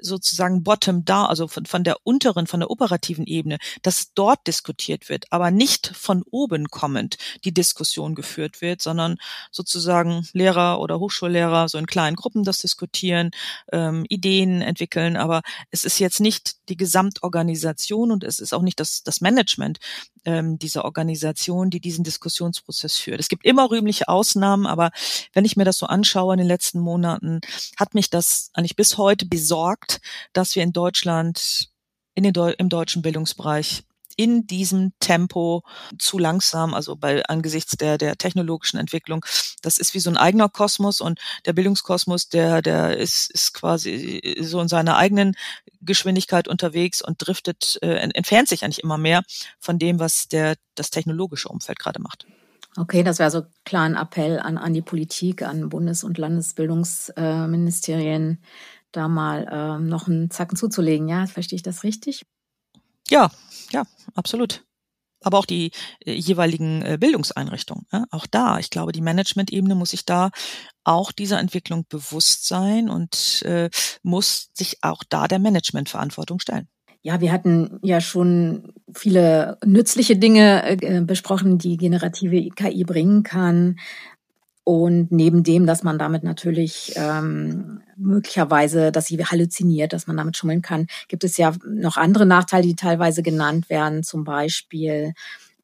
sozusagen 0.00 0.62
bottom 0.62 1.04
down, 1.04 1.26
also 1.26 1.48
von, 1.48 1.66
von 1.66 1.84
der 1.84 1.96
unteren, 2.04 2.46
von 2.46 2.60
der 2.60 2.70
operativen 2.70 3.26
Ebene, 3.26 3.58
dass 3.82 4.12
dort 4.14 4.46
diskutiert 4.46 5.08
wird, 5.08 5.26
aber 5.30 5.50
nicht 5.50 5.88
von 5.88 6.22
oben 6.30 6.68
kommend 6.68 7.16
die 7.44 7.54
Diskussion 7.54 8.14
geführt 8.14 8.60
wird, 8.60 8.82
sondern 8.82 9.16
sozusagen 9.50 10.26
Lehrer 10.32 10.80
oder 10.80 10.98
Hochschullehrer 10.98 11.68
so 11.68 11.78
in 11.78 11.86
kleinen 11.86 12.16
Gruppen 12.16 12.44
das 12.44 12.58
diskutieren, 12.58 13.30
ähm, 13.72 14.04
Ideen 14.08 14.62
entwickeln, 14.62 15.16
aber 15.16 15.42
es 15.70 15.84
ist 15.84 15.98
jetzt 15.98 16.20
nicht 16.20 16.68
die 16.68 16.76
Gesamtorganisation 16.76 18.10
und 18.10 18.24
es 18.24 18.40
ist 18.40 18.52
auch 18.52 18.62
nicht 18.62 18.80
das, 18.80 19.02
das 19.02 19.20
Management, 19.20 19.78
ähm, 20.24 20.58
dieser 20.72 20.84
Organisation, 20.84 21.70
die 21.70 21.80
diesen 21.80 22.04
Diskussionsprozess 22.04 22.96
führt. 22.96 23.20
Es 23.20 23.28
gibt 23.28 23.44
immer 23.44 23.70
rühmliche 23.70 24.08
Ausnahmen, 24.08 24.66
aber 24.66 24.90
wenn 25.34 25.44
ich 25.44 25.56
mir 25.56 25.64
das 25.64 25.78
so 25.78 25.86
anschaue 25.86 26.34
in 26.34 26.38
den 26.38 26.46
letzten 26.46 26.80
Monaten, 26.80 27.40
hat 27.78 27.94
mich 27.94 28.08
das 28.08 28.50
eigentlich 28.54 28.76
bis 28.76 28.96
heute 28.96 29.26
besorgt, 29.26 30.00
dass 30.32 30.56
wir 30.56 30.62
in 30.62 30.72
Deutschland 30.72 31.68
in 32.14 32.24
den 32.24 32.34
im 32.34 32.68
deutschen 32.68 33.02
Bildungsbereich 33.02 33.84
in 34.16 34.46
diesem 34.46 34.92
Tempo 35.00 35.62
zu 35.98 36.18
langsam, 36.18 36.74
also 36.74 36.96
bei 36.96 37.24
angesichts 37.26 37.76
der 37.76 37.98
der 37.98 38.16
technologischen 38.16 38.78
Entwicklung. 38.78 39.24
Das 39.62 39.78
ist 39.78 39.94
wie 39.94 40.00
so 40.00 40.10
ein 40.10 40.16
eigener 40.16 40.48
Kosmos 40.48 41.00
und 41.00 41.20
der 41.46 41.52
Bildungskosmos, 41.52 42.28
der 42.28 42.62
der 42.62 42.96
ist 42.96 43.30
ist 43.30 43.54
quasi 43.54 44.36
so 44.40 44.60
in 44.60 44.68
seiner 44.68 44.96
eigenen 44.96 45.34
Geschwindigkeit 45.80 46.48
unterwegs 46.48 47.02
und 47.02 47.16
driftet 47.18 47.78
äh, 47.82 47.96
entfernt 47.96 48.48
sich 48.48 48.64
eigentlich 48.64 48.82
immer 48.82 48.98
mehr 48.98 49.22
von 49.58 49.78
dem, 49.78 49.98
was 49.98 50.28
der 50.28 50.56
das 50.74 50.90
technologische 50.90 51.48
Umfeld 51.48 51.78
gerade 51.78 52.00
macht. 52.00 52.26
Okay, 52.76 53.02
das 53.02 53.18
wäre 53.18 53.30
so 53.30 53.42
klar 53.64 53.84
ein 53.84 53.96
Appell 53.96 54.38
an, 54.38 54.56
an 54.56 54.72
die 54.72 54.80
Politik, 54.80 55.42
an 55.42 55.68
Bundes- 55.68 56.04
und 56.04 56.16
Landesbildungsministerien, 56.16 58.38
da 58.92 59.08
mal 59.08 59.46
äh, 59.50 59.78
noch 59.78 60.08
einen 60.08 60.30
Zacken 60.30 60.56
zuzulegen. 60.56 61.06
Ja, 61.08 61.26
verstehe 61.26 61.56
ich 61.56 61.62
das 61.62 61.84
richtig? 61.84 62.24
Ja, 63.12 63.30
ja, 63.72 63.84
absolut. 64.14 64.64
Aber 65.20 65.38
auch 65.38 65.44
die 65.44 65.70
äh, 66.00 66.14
jeweiligen 66.14 66.80
äh, 66.80 66.96
Bildungseinrichtungen. 66.98 67.86
Ja, 67.92 68.06
auch 68.10 68.26
da, 68.26 68.58
ich 68.58 68.70
glaube, 68.70 68.92
die 68.92 69.02
Management-Ebene 69.02 69.74
muss 69.74 69.90
sich 69.90 70.06
da 70.06 70.30
auch 70.82 71.12
dieser 71.12 71.38
Entwicklung 71.38 71.84
bewusst 71.90 72.48
sein 72.48 72.88
und 72.88 73.42
äh, 73.42 73.68
muss 74.02 74.48
sich 74.54 74.78
auch 74.80 75.04
da 75.06 75.28
der 75.28 75.40
Managementverantwortung 75.40 76.40
stellen. 76.40 76.68
Ja, 77.02 77.20
wir 77.20 77.32
hatten 77.32 77.80
ja 77.82 78.00
schon 78.00 78.72
viele 78.94 79.58
nützliche 79.62 80.16
Dinge 80.16 80.80
äh, 80.80 81.02
besprochen, 81.02 81.58
die 81.58 81.76
generative 81.76 82.48
KI 82.50 82.84
bringen 82.84 83.24
kann. 83.24 83.78
Und 84.64 85.10
neben 85.10 85.42
dem, 85.42 85.66
dass 85.66 85.82
man 85.82 85.98
damit 85.98 86.22
natürlich 86.22 86.92
ähm, 86.94 87.82
möglicherweise, 87.96 88.92
dass 88.92 89.06
sie 89.06 89.18
halluziniert, 89.24 89.92
dass 89.92 90.06
man 90.06 90.16
damit 90.16 90.36
schummeln 90.36 90.62
kann, 90.62 90.86
gibt 91.08 91.24
es 91.24 91.36
ja 91.36 91.52
noch 91.66 91.96
andere 91.96 92.26
Nachteile, 92.26 92.62
die 92.62 92.76
teilweise 92.76 93.22
genannt 93.24 93.68
werden, 93.68 94.04
zum 94.04 94.22
Beispiel, 94.22 95.14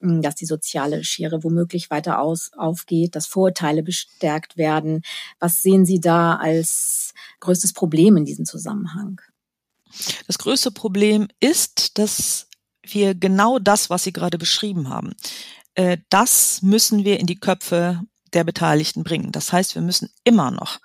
hm, 0.00 0.20
dass 0.20 0.34
die 0.34 0.46
soziale 0.46 1.04
Schere 1.04 1.44
womöglich 1.44 1.90
weiter 1.90 2.20
aus, 2.20 2.50
aufgeht, 2.56 3.14
dass 3.14 3.26
Vorurteile 3.26 3.84
bestärkt 3.84 4.56
werden. 4.56 5.02
Was 5.38 5.62
sehen 5.62 5.86
Sie 5.86 6.00
da 6.00 6.34
als 6.34 7.14
größtes 7.38 7.72
Problem 7.72 8.16
in 8.16 8.24
diesem 8.24 8.46
Zusammenhang? 8.46 9.20
Das 10.26 10.38
größte 10.38 10.72
Problem 10.72 11.28
ist, 11.38 11.98
dass 11.98 12.48
wir 12.82 13.14
genau 13.14 13.60
das, 13.60 13.90
was 13.90 14.04
Sie 14.04 14.12
gerade 14.12 14.38
beschrieben 14.38 14.88
haben, 14.88 15.14
äh, 15.74 15.98
das 16.10 16.62
müssen 16.62 17.04
wir 17.04 17.20
in 17.20 17.26
die 17.26 17.38
Köpfe 17.38 18.02
der 18.34 18.44
Beteiligten 18.44 19.04
bringen. 19.04 19.32
Das 19.32 19.52
heißt, 19.52 19.74
wir 19.74 19.82
müssen 19.82 20.10
immer 20.24 20.50
noch 20.50 20.80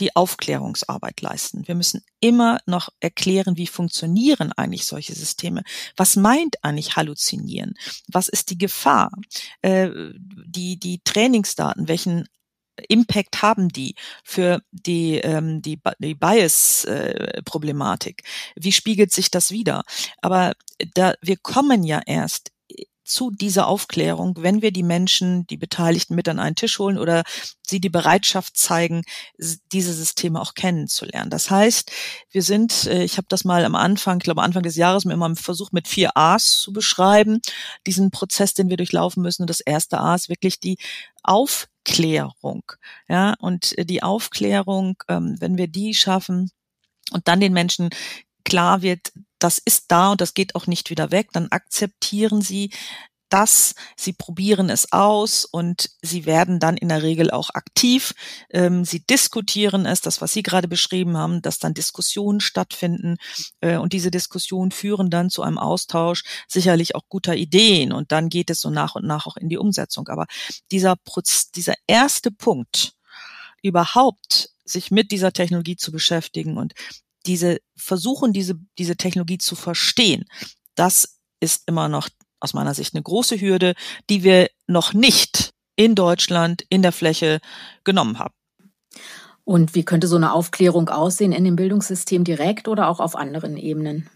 die 0.00 0.14
Aufklärungsarbeit 0.14 1.20
leisten. 1.22 1.66
Wir 1.66 1.74
müssen 1.74 2.02
immer 2.20 2.58
noch 2.66 2.90
erklären, 3.00 3.56
wie 3.56 3.66
funktionieren 3.66 4.52
eigentlich 4.52 4.84
solche 4.84 5.14
Systeme. 5.14 5.62
Was 5.96 6.16
meint 6.16 6.62
eigentlich 6.62 6.96
Halluzinieren? 6.96 7.74
Was 8.08 8.28
ist 8.28 8.50
die 8.50 8.58
Gefahr? 8.58 9.10
Äh, 9.62 9.88
die, 10.14 10.78
die 10.78 11.00
Trainingsdaten, 11.02 11.88
welchen 11.88 12.28
Impact 12.88 13.42
haben 13.42 13.70
die 13.70 13.94
für 14.22 14.60
die, 14.70 15.16
ähm, 15.16 15.62
die, 15.62 15.80
die 15.98 16.14
Bias-Problematik? 16.14 18.22
Äh, 18.22 18.52
Wie 18.56 18.72
spiegelt 18.72 19.12
sich 19.12 19.30
das 19.30 19.50
wieder? 19.50 19.82
Aber 20.20 20.52
da, 20.94 21.14
wir 21.22 21.38
kommen 21.38 21.84
ja 21.84 22.02
erst 22.04 22.52
zu 23.06 23.30
dieser 23.30 23.66
Aufklärung, 23.68 24.34
wenn 24.38 24.62
wir 24.62 24.72
die 24.72 24.82
Menschen, 24.82 25.46
die 25.46 25.56
Beteiligten 25.56 26.14
mit 26.14 26.28
an 26.28 26.38
einen 26.38 26.56
Tisch 26.56 26.78
holen 26.78 26.98
oder 26.98 27.22
sie 27.66 27.80
die 27.80 27.88
Bereitschaft 27.88 28.56
zeigen, 28.56 29.02
diese 29.72 29.92
Systeme 29.92 30.40
auch 30.40 30.54
kennenzulernen. 30.54 31.30
Das 31.30 31.50
heißt, 31.50 31.90
wir 32.30 32.42
sind, 32.42 32.86
äh, 32.86 33.04
ich 33.04 33.16
habe 33.16 33.26
das 33.28 33.44
mal 33.44 33.64
am 33.64 33.74
Anfang, 33.74 34.18
ich 34.18 34.24
glaube 34.24 34.42
Anfang 34.42 34.62
des 34.62 34.76
Jahres 34.76 35.04
mir 35.04 35.14
immer 35.14 35.34
versucht, 35.36 35.72
mit 35.72 35.88
vier 35.88 36.16
A's 36.16 36.60
zu 36.60 36.72
beschreiben, 36.72 37.40
diesen 37.86 38.10
Prozess, 38.10 38.54
den 38.54 38.70
wir 38.70 38.76
durchlaufen 38.76 39.22
müssen. 39.22 39.42
Und 39.42 39.50
das 39.50 39.60
erste 39.60 39.98
A 40.00 40.14
ist 40.14 40.28
wirklich 40.28 40.60
die 40.60 40.78
Aufklärung. 41.22 42.64
Ja, 43.08 43.34
und 43.38 43.74
die 43.88 44.02
Aufklärung, 44.02 44.96
ähm, 45.08 45.36
wenn 45.40 45.56
wir 45.56 45.68
die 45.68 45.94
schaffen, 45.94 46.50
und 47.12 47.28
dann 47.28 47.40
den 47.40 47.52
Menschen 47.52 47.90
klar 48.44 48.82
wird, 48.82 49.12
das 49.38 49.58
ist 49.58 49.86
da 49.88 50.12
und 50.12 50.20
das 50.20 50.34
geht 50.34 50.54
auch 50.54 50.66
nicht 50.66 50.90
wieder 50.90 51.10
weg, 51.10 51.28
dann 51.32 51.48
akzeptieren 51.50 52.40
sie 52.40 52.70
das, 53.28 53.74
sie 53.96 54.12
probieren 54.12 54.70
es 54.70 54.92
aus 54.92 55.44
und 55.44 55.90
sie 56.00 56.26
werden 56.26 56.60
dann 56.60 56.76
in 56.76 56.88
der 56.88 57.02
Regel 57.02 57.30
auch 57.30 57.50
aktiv. 57.50 58.14
Ähm, 58.50 58.84
sie 58.84 59.00
diskutieren 59.00 59.84
es, 59.84 60.00
das, 60.00 60.20
was 60.20 60.32
Sie 60.32 60.42
gerade 60.42 60.68
beschrieben 60.68 61.16
haben, 61.16 61.42
dass 61.42 61.58
dann 61.58 61.74
Diskussionen 61.74 62.40
stattfinden 62.40 63.16
äh, 63.60 63.76
und 63.76 63.92
diese 63.92 64.10
Diskussionen 64.10 64.70
führen 64.70 65.10
dann 65.10 65.30
zu 65.30 65.42
einem 65.42 65.58
Austausch 65.58 66.22
sicherlich 66.46 66.94
auch 66.94 67.08
guter 67.08 67.34
Ideen 67.34 67.92
und 67.92 68.12
dann 68.12 68.28
geht 68.28 68.50
es 68.50 68.60
so 68.60 68.70
nach 68.70 68.94
und 68.94 69.06
nach 69.06 69.26
auch 69.26 69.36
in 69.36 69.48
die 69.48 69.58
Umsetzung. 69.58 70.08
Aber 70.08 70.26
dieser, 70.70 70.96
Proz 70.96 71.50
dieser 71.50 71.74
erste 71.86 72.30
Punkt, 72.30 72.92
überhaupt 73.62 74.50
sich 74.64 74.90
mit 74.90 75.10
dieser 75.10 75.32
Technologie 75.32 75.76
zu 75.76 75.90
beschäftigen 75.92 76.56
und 76.56 76.74
diese 77.26 77.58
versuchen, 77.76 78.32
diese, 78.32 78.54
diese 78.78 78.96
Technologie 78.96 79.38
zu 79.38 79.54
verstehen, 79.56 80.24
das 80.74 81.18
ist 81.40 81.64
immer 81.66 81.88
noch 81.88 82.08
aus 82.40 82.54
meiner 82.54 82.74
Sicht 82.74 82.94
eine 82.94 83.02
große 83.02 83.40
Hürde, 83.40 83.74
die 84.08 84.22
wir 84.22 84.48
noch 84.66 84.92
nicht 84.92 85.52
in 85.76 85.94
Deutschland 85.94 86.64
in 86.68 86.82
der 86.82 86.92
Fläche 86.92 87.40
genommen 87.84 88.18
haben. 88.18 88.34
Und 89.44 89.74
wie 89.74 89.84
könnte 89.84 90.08
so 90.08 90.16
eine 90.16 90.32
Aufklärung 90.32 90.88
aussehen 90.88 91.32
in 91.32 91.44
dem 91.44 91.56
Bildungssystem 91.56 92.24
direkt 92.24 92.66
oder 92.66 92.88
auch 92.88 92.98
auf 92.98 93.14
anderen 93.14 93.56
Ebenen? 93.56 94.10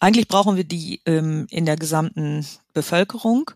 Eigentlich 0.00 0.28
brauchen 0.28 0.56
wir 0.56 0.64
die 0.64 1.00
ähm, 1.06 1.46
in 1.50 1.66
der 1.66 1.76
gesamten 1.76 2.46
Bevölkerung, 2.74 3.52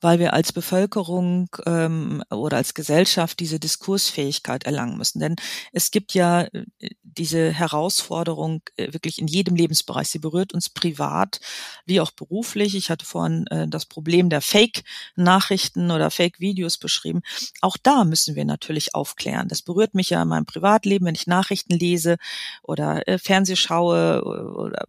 weil 0.00 0.18
wir 0.18 0.32
als 0.32 0.52
Bevölkerung 0.52 1.48
ähm, 1.66 2.24
oder 2.30 2.56
als 2.56 2.74
Gesellschaft 2.74 3.38
diese 3.38 3.60
Diskursfähigkeit 3.60 4.64
erlangen 4.64 4.96
müssen. 4.96 5.20
Denn 5.20 5.36
es 5.72 5.90
gibt 5.90 6.14
ja 6.14 6.42
äh, 6.42 6.64
diese 7.02 7.52
Herausforderung 7.52 8.62
äh, 8.76 8.92
wirklich 8.92 9.20
in 9.20 9.26
jedem 9.26 9.54
Lebensbereich. 9.54 10.08
Sie 10.08 10.18
berührt 10.18 10.54
uns 10.54 10.70
privat 10.70 11.40
wie 11.84 12.00
auch 12.00 12.10
beruflich. 12.10 12.74
Ich 12.74 12.90
hatte 12.90 13.04
vorhin 13.04 13.46
äh, 13.48 13.68
das 13.68 13.84
Problem 13.86 14.30
der 14.30 14.40
Fake-Nachrichten 14.40 15.90
oder 15.90 16.10
Fake-Videos 16.10 16.78
beschrieben. 16.78 17.20
Auch 17.60 17.76
da 17.80 18.04
müssen 18.04 18.34
wir 18.34 18.46
natürlich 18.46 18.94
aufklären. 18.94 19.48
Das 19.48 19.62
berührt 19.62 19.94
mich 19.94 20.10
ja 20.10 20.22
in 20.22 20.28
meinem 20.28 20.46
Privatleben, 20.46 21.06
wenn 21.06 21.14
ich 21.14 21.26
Nachrichten 21.26 21.74
lese 21.74 22.16
oder 22.62 23.06
äh, 23.06 23.18
Fernseh 23.18 23.56
schaue 23.56 24.24
oder 24.24 24.86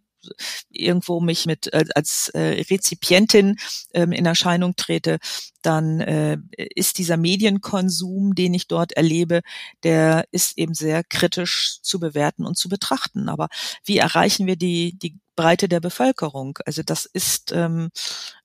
irgendwo 0.70 1.20
mich 1.20 1.46
mit 1.46 1.72
äh, 1.72 1.84
als 1.94 2.28
äh, 2.30 2.64
Rezipientin 2.70 3.56
ähm, 3.92 4.12
in 4.12 4.26
Erscheinung 4.26 4.76
trete, 4.76 5.18
dann 5.62 6.00
äh, 6.00 6.38
ist 6.74 6.98
dieser 6.98 7.16
Medienkonsum, 7.16 8.34
den 8.34 8.54
ich 8.54 8.68
dort 8.68 8.92
erlebe, 8.92 9.40
der 9.82 10.26
ist 10.30 10.58
eben 10.58 10.74
sehr 10.74 11.02
kritisch 11.04 11.78
zu 11.82 11.98
bewerten 11.98 12.44
und 12.44 12.58
zu 12.58 12.68
betrachten. 12.68 13.28
Aber 13.28 13.48
wie 13.84 13.98
erreichen 13.98 14.46
wir 14.46 14.56
die, 14.56 14.98
die 14.98 15.18
Breite 15.36 15.68
der 15.68 15.80
Bevölkerung? 15.80 16.58
Also 16.66 16.82
das 16.82 17.06
ist 17.06 17.52
ähm, 17.52 17.90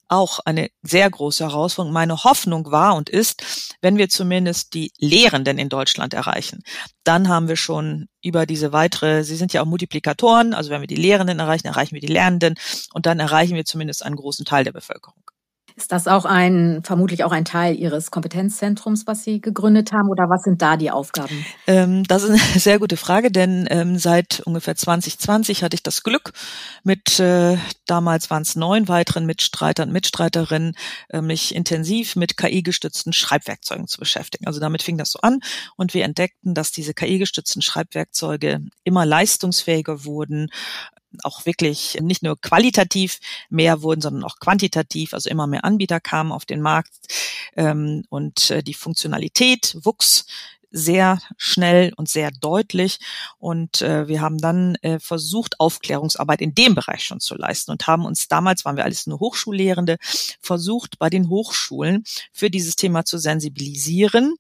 auch 0.09 0.39
eine 0.43 0.69
sehr 0.81 1.09
große 1.09 1.43
Herausforderung. 1.43 1.93
Meine 1.93 2.23
Hoffnung 2.23 2.71
war 2.71 2.95
und 2.95 3.09
ist, 3.09 3.75
wenn 3.81 3.97
wir 3.97 4.09
zumindest 4.09 4.73
die 4.73 4.91
Lehrenden 4.97 5.57
in 5.57 5.69
Deutschland 5.69 6.13
erreichen, 6.13 6.61
dann 7.03 7.29
haben 7.29 7.47
wir 7.47 7.55
schon 7.55 8.07
über 8.21 8.45
diese 8.45 8.73
weitere, 8.73 9.23
sie 9.23 9.35
sind 9.35 9.53
ja 9.53 9.61
auch 9.61 9.65
Multiplikatoren, 9.65 10.53
also 10.53 10.71
wenn 10.71 10.81
wir 10.81 10.87
die 10.87 10.95
Lehrenden 10.95 11.39
erreichen, 11.39 11.67
erreichen 11.67 11.93
wir 11.93 12.01
die 12.01 12.07
Lernenden 12.07 12.55
und 12.93 13.05
dann 13.05 13.19
erreichen 13.19 13.55
wir 13.55 13.65
zumindest 13.65 14.03
einen 14.03 14.15
großen 14.15 14.45
Teil 14.45 14.63
der 14.63 14.73
Bevölkerung. 14.73 15.28
Ist 15.79 15.93
das 15.93 16.09
auch 16.09 16.25
ein, 16.25 16.81
vermutlich 16.83 17.23
auch 17.23 17.31
ein 17.31 17.45
Teil 17.45 17.73
Ihres 17.73 18.11
Kompetenzzentrums, 18.11 19.07
was 19.07 19.23
Sie 19.23 19.39
gegründet 19.39 19.93
haben, 19.93 20.09
oder 20.09 20.29
was 20.29 20.43
sind 20.43 20.61
da 20.61 20.75
die 20.75 20.91
Aufgaben? 20.91 21.45
Ähm, 21.67 22.03
das 22.03 22.23
ist 22.23 22.31
eine 22.31 22.39
sehr 22.59 22.79
gute 22.79 22.97
Frage, 22.97 23.31
denn 23.31 23.65
ähm, 23.69 23.97
seit 23.97 24.41
ungefähr 24.41 24.75
2020 24.75 25.63
hatte 25.63 25.75
ich 25.75 25.81
das 25.81 26.03
Glück, 26.03 26.33
mit 26.83 27.21
äh, 27.21 27.55
damals 27.85 28.29
waren 28.29 28.41
es 28.41 28.57
neun 28.57 28.89
weiteren 28.89 29.25
Mitstreitern 29.25 29.87
und 29.87 29.93
Mitstreiterinnen, 29.93 30.75
äh, 31.11 31.21
mich 31.21 31.55
intensiv 31.55 32.17
mit 32.17 32.35
KI-gestützten 32.35 33.13
Schreibwerkzeugen 33.13 33.87
zu 33.87 33.99
beschäftigen. 33.99 34.47
Also 34.47 34.59
damit 34.59 34.83
fing 34.83 34.97
das 34.97 35.11
so 35.11 35.19
an 35.21 35.39
und 35.77 35.93
wir 35.93 36.03
entdeckten, 36.03 36.55
dass 36.55 36.73
diese 36.73 36.93
KI-gestützten 36.93 37.61
Schreibwerkzeuge 37.61 38.59
immer 38.83 39.05
leistungsfähiger 39.05 40.03
wurden, 40.03 40.49
auch 41.23 41.45
wirklich 41.45 41.97
nicht 42.01 42.23
nur 42.23 42.39
qualitativ 42.39 43.19
mehr 43.49 43.81
wurden, 43.81 44.01
sondern 44.01 44.23
auch 44.23 44.39
quantitativ, 44.39 45.13
also 45.13 45.29
immer 45.29 45.47
mehr 45.47 45.65
Anbieter 45.65 45.99
kamen 45.99 46.31
auf 46.31 46.45
den 46.45 46.61
Markt. 46.61 46.93
Ähm, 47.55 48.03
und 48.09 48.51
äh, 48.51 48.63
die 48.63 48.73
Funktionalität 48.73 49.77
wuchs 49.83 50.25
sehr 50.71 51.19
schnell 51.37 51.93
und 51.95 52.09
sehr 52.09 52.31
deutlich. 52.31 52.99
Und 53.37 53.81
äh, 53.81 54.07
wir 54.07 54.21
haben 54.21 54.37
dann 54.37 54.75
äh, 54.81 54.99
versucht, 54.99 55.59
Aufklärungsarbeit 55.59 56.41
in 56.41 56.53
dem 56.53 56.75
Bereich 56.75 57.03
schon 57.03 57.19
zu 57.19 57.35
leisten 57.35 57.71
und 57.71 57.87
haben 57.87 58.05
uns 58.05 58.27
damals, 58.27 58.65
waren 58.65 58.77
wir 58.77 58.83
alles 58.83 59.07
nur 59.07 59.19
Hochschullehrende, 59.19 59.97
versucht, 60.41 60.99
bei 60.99 61.09
den 61.09 61.29
Hochschulen 61.29 62.03
für 62.31 62.49
dieses 62.49 62.75
Thema 62.75 63.05
zu 63.05 63.17
sensibilisieren 63.17 64.35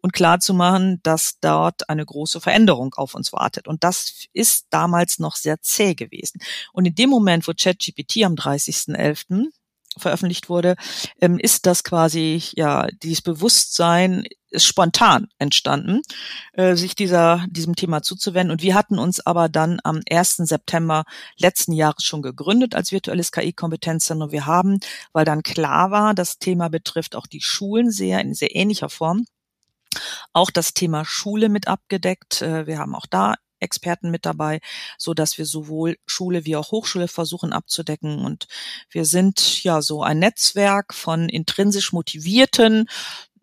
und 0.00 0.12
klarzumachen, 0.12 1.00
dass 1.02 1.38
dort 1.40 1.88
eine 1.88 2.04
große 2.04 2.40
Veränderung 2.40 2.94
auf 2.94 3.14
uns 3.14 3.32
wartet. 3.32 3.68
Und 3.68 3.84
das 3.84 4.26
ist 4.32 4.66
damals 4.70 5.18
noch 5.18 5.36
sehr 5.36 5.60
zäh 5.60 5.94
gewesen. 5.94 6.40
Und 6.72 6.86
in 6.86 6.94
dem 6.94 7.10
Moment, 7.10 7.46
wo 7.48 7.52
ChatGPT 7.52 8.24
am 8.24 8.34
30.11 8.34 9.50
veröffentlicht 9.98 10.48
wurde, 10.48 10.76
ähm, 11.20 11.38
ist 11.38 11.66
das 11.66 11.84
quasi 11.84 12.42
ja 12.54 12.86
dieses 13.02 13.22
Bewusstsein 13.22 14.24
ist 14.50 14.66
spontan 14.66 15.28
entstanden, 15.38 16.02
äh, 16.52 16.76
sich 16.76 16.94
dieser 16.94 17.46
diesem 17.48 17.74
Thema 17.74 18.02
zuzuwenden. 18.02 18.52
Und 18.52 18.62
wir 18.62 18.74
hatten 18.74 18.98
uns 18.98 19.24
aber 19.24 19.48
dann 19.48 19.80
am 19.82 20.00
1. 20.10 20.46
September 20.46 21.04
letzten 21.38 21.72
Jahres 21.72 22.04
schon 22.04 22.22
gegründet 22.22 22.74
als 22.74 22.92
virtuelles 22.92 23.32
KI-Kompetenzzentrum. 23.32 24.30
Wir 24.30 24.46
haben, 24.46 24.78
weil 25.12 25.24
dann 25.24 25.42
klar 25.42 25.90
war, 25.90 26.14
das 26.14 26.38
Thema 26.38 26.68
betrifft 26.68 27.16
auch 27.16 27.26
die 27.26 27.40
Schulen 27.40 27.90
sehr 27.90 28.20
in 28.20 28.34
sehr 28.34 28.54
ähnlicher 28.54 28.90
Form 28.90 29.24
auch 30.32 30.50
das 30.50 30.74
Thema 30.74 31.04
Schule 31.04 31.48
mit 31.48 31.68
abgedeckt. 31.68 32.42
Äh, 32.42 32.66
wir 32.66 32.78
haben 32.78 32.94
auch 32.94 33.06
da 33.06 33.34
Experten 33.62 34.10
mit 34.10 34.26
dabei, 34.26 34.60
so 34.98 35.14
dass 35.14 35.38
wir 35.38 35.46
sowohl 35.46 35.96
Schule 36.06 36.44
wie 36.44 36.56
auch 36.56 36.72
Hochschule 36.72 37.08
versuchen 37.08 37.52
abzudecken. 37.52 38.24
Und 38.24 38.46
wir 38.90 39.04
sind 39.04 39.62
ja 39.62 39.82
so 39.82 40.02
ein 40.02 40.18
Netzwerk 40.18 40.94
von 40.94 41.28
intrinsisch 41.28 41.92
motivierten 41.92 42.88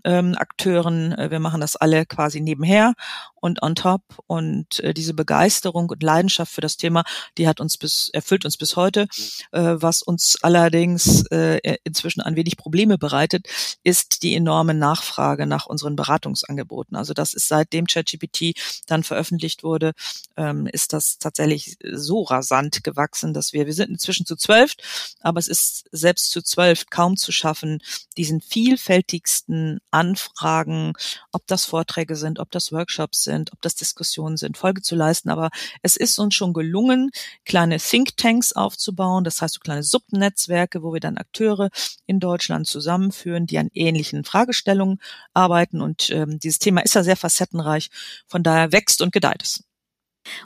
ähm, 0.03 0.35
Akteuren. 0.37 1.11
Äh, 1.13 1.31
wir 1.31 1.39
machen 1.39 1.61
das 1.61 1.75
alle 1.75 2.05
quasi 2.05 2.41
nebenher 2.41 2.93
und 3.35 3.61
on 3.61 3.75
top. 3.75 4.01
Und 4.27 4.79
äh, 4.81 4.93
diese 4.93 5.13
Begeisterung 5.13 5.89
und 5.89 6.03
Leidenschaft 6.03 6.51
für 6.51 6.61
das 6.61 6.77
Thema, 6.77 7.03
die 7.37 7.47
hat 7.47 7.59
uns 7.59 7.77
bis, 7.77 8.09
erfüllt 8.09 8.45
uns 8.45 8.57
bis 8.57 8.75
heute. 8.75 9.07
Äh, 9.51 9.75
was 9.75 10.01
uns 10.01 10.37
allerdings 10.41 11.25
äh, 11.27 11.77
inzwischen 11.83 12.21
ein 12.21 12.35
wenig 12.35 12.57
Probleme 12.57 12.97
bereitet, 12.97 13.47
ist 13.83 14.23
die 14.23 14.35
enorme 14.35 14.73
Nachfrage 14.73 15.45
nach 15.45 15.65
unseren 15.65 15.95
Beratungsangeboten. 15.95 16.95
Also 16.95 17.13
das 17.13 17.33
ist 17.33 17.47
seitdem 17.47 17.85
ChatGPT 17.85 18.53
dann 18.87 19.03
veröffentlicht 19.03 19.63
wurde, 19.63 19.93
ähm, 20.37 20.67
ist 20.67 20.93
das 20.93 21.17
tatsächlich 21.17 21.77
so 21.93 22.23
rasant 22.23 22.83
gewachsen, 22.83 23.33
dass 23.33 23.53
wir, 23.53 23.65
wir 23.65 23.73
sind 23.73 23.89
inzwischen 23.89 24.25
zu 24.25 24.35
zwölf, 24.35 24.75
aber 25.21 25.39
es 25.39 25.47
ist 25.47 25.85
selbst 25.91 26.31
zu 26.31 26.41
zwölf 26.41 26.85
kaum 26.89 27.17
zu 27.17 27.31
schaffen, 27.31 27.79
diesen 28.17 28.41
vielfältigsten 28.41 29.79
Anfragen, 29.91 30.93
ob 31.31 31.45
das 31.47 31.65
Vorträge 31.65 32.15
sind, 32.15 32.39
ob 32.39 32.51
das 32.51 32.71
Workshops 32.71 33.23
sind, 33.23 33.51
ob 33.53 33.61
das 33.61 33.75
Diskussionen 33.75 34.37
sind, 34.37 34.57
Folge 34.57 34.81
zu 34.81 34.95
leisten. 34.95 35.29
Aber 35.29 35.49
es 35.81 35.95
ist 35.95 36.19
uns 36.19 36.35
schon 36.35 36.53
gelungen, 36.53 37.11
kleine 37.45 37.77
Thinktanks 37.77 38.53
aufzubauen. 38.53 39.23
Das 39.23 39.41
heißt, 39.41 39.55
so 39.55 39.59
kleine 39.59 39.83
Subnetzwerke, 39.83 40.83
wo 40.83 40.93
wir 40.93 40.99
dann 40.99 41.17
Akteure 41.17 41.69
in 42.05 42.19
Deutschland 42.19 42.67
zusammenführen, 42.67 43.45
die 43.45 43.57
an 43.57 43.69
ähnlichen 43.73 44.23
Fragestellungen 44.23 44.99
arbeiten. 45.33 45.81
Und 45.81 46.09
ähm, 46.11 46.39
dieses 46.39 46.59
Thema 46.59 46.81
ist 46.81 46.95
ja 46.95 47.03
sehr 47.03 47.17
facettenreich. 47.17 47.89
Von 48.27 48.43
daher 48.43 48.71
wächst 48.71 49.01
und 49.01 49.11
gedeiht 49.11 49.43
es. 49.43 49.63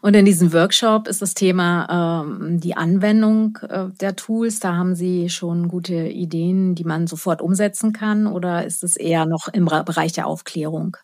Und 0.02 0.16
in 0.16 0.26
diesem 0.26 0.54
Workshop 0.54 1.08
ist 1.08 1.22
das 1.22 1.34
Thema 1.34 2.24
ähm, 2.26 2.60
die 2.60 2.76
Anwendung 2.76 3.58
äh, 3.70 3.90
der 4.00 4.16
Tools. 4.16 4.60
Da 4.60 4.76
haben 4.76 4.96
Sie 4.96 5.30
schon 5.30 5.68
gute 5.68 6.08
Ideen, 6.08 6.76
die 6.76 6.84
man 6.84 7.08
sofort 7.08 7.42
umsetzen 7.42 7.94
kann, 7.94 8.28
oder 8.28 8.66
ist 8.66 8.84
es 8.84 8.96
eher 8.96 9.26
noch 9.26 9.48
im 9.48 9.66
Bereich 9.66 10.14
der 10.14 10.28
Aufklärung? 10.28 10.98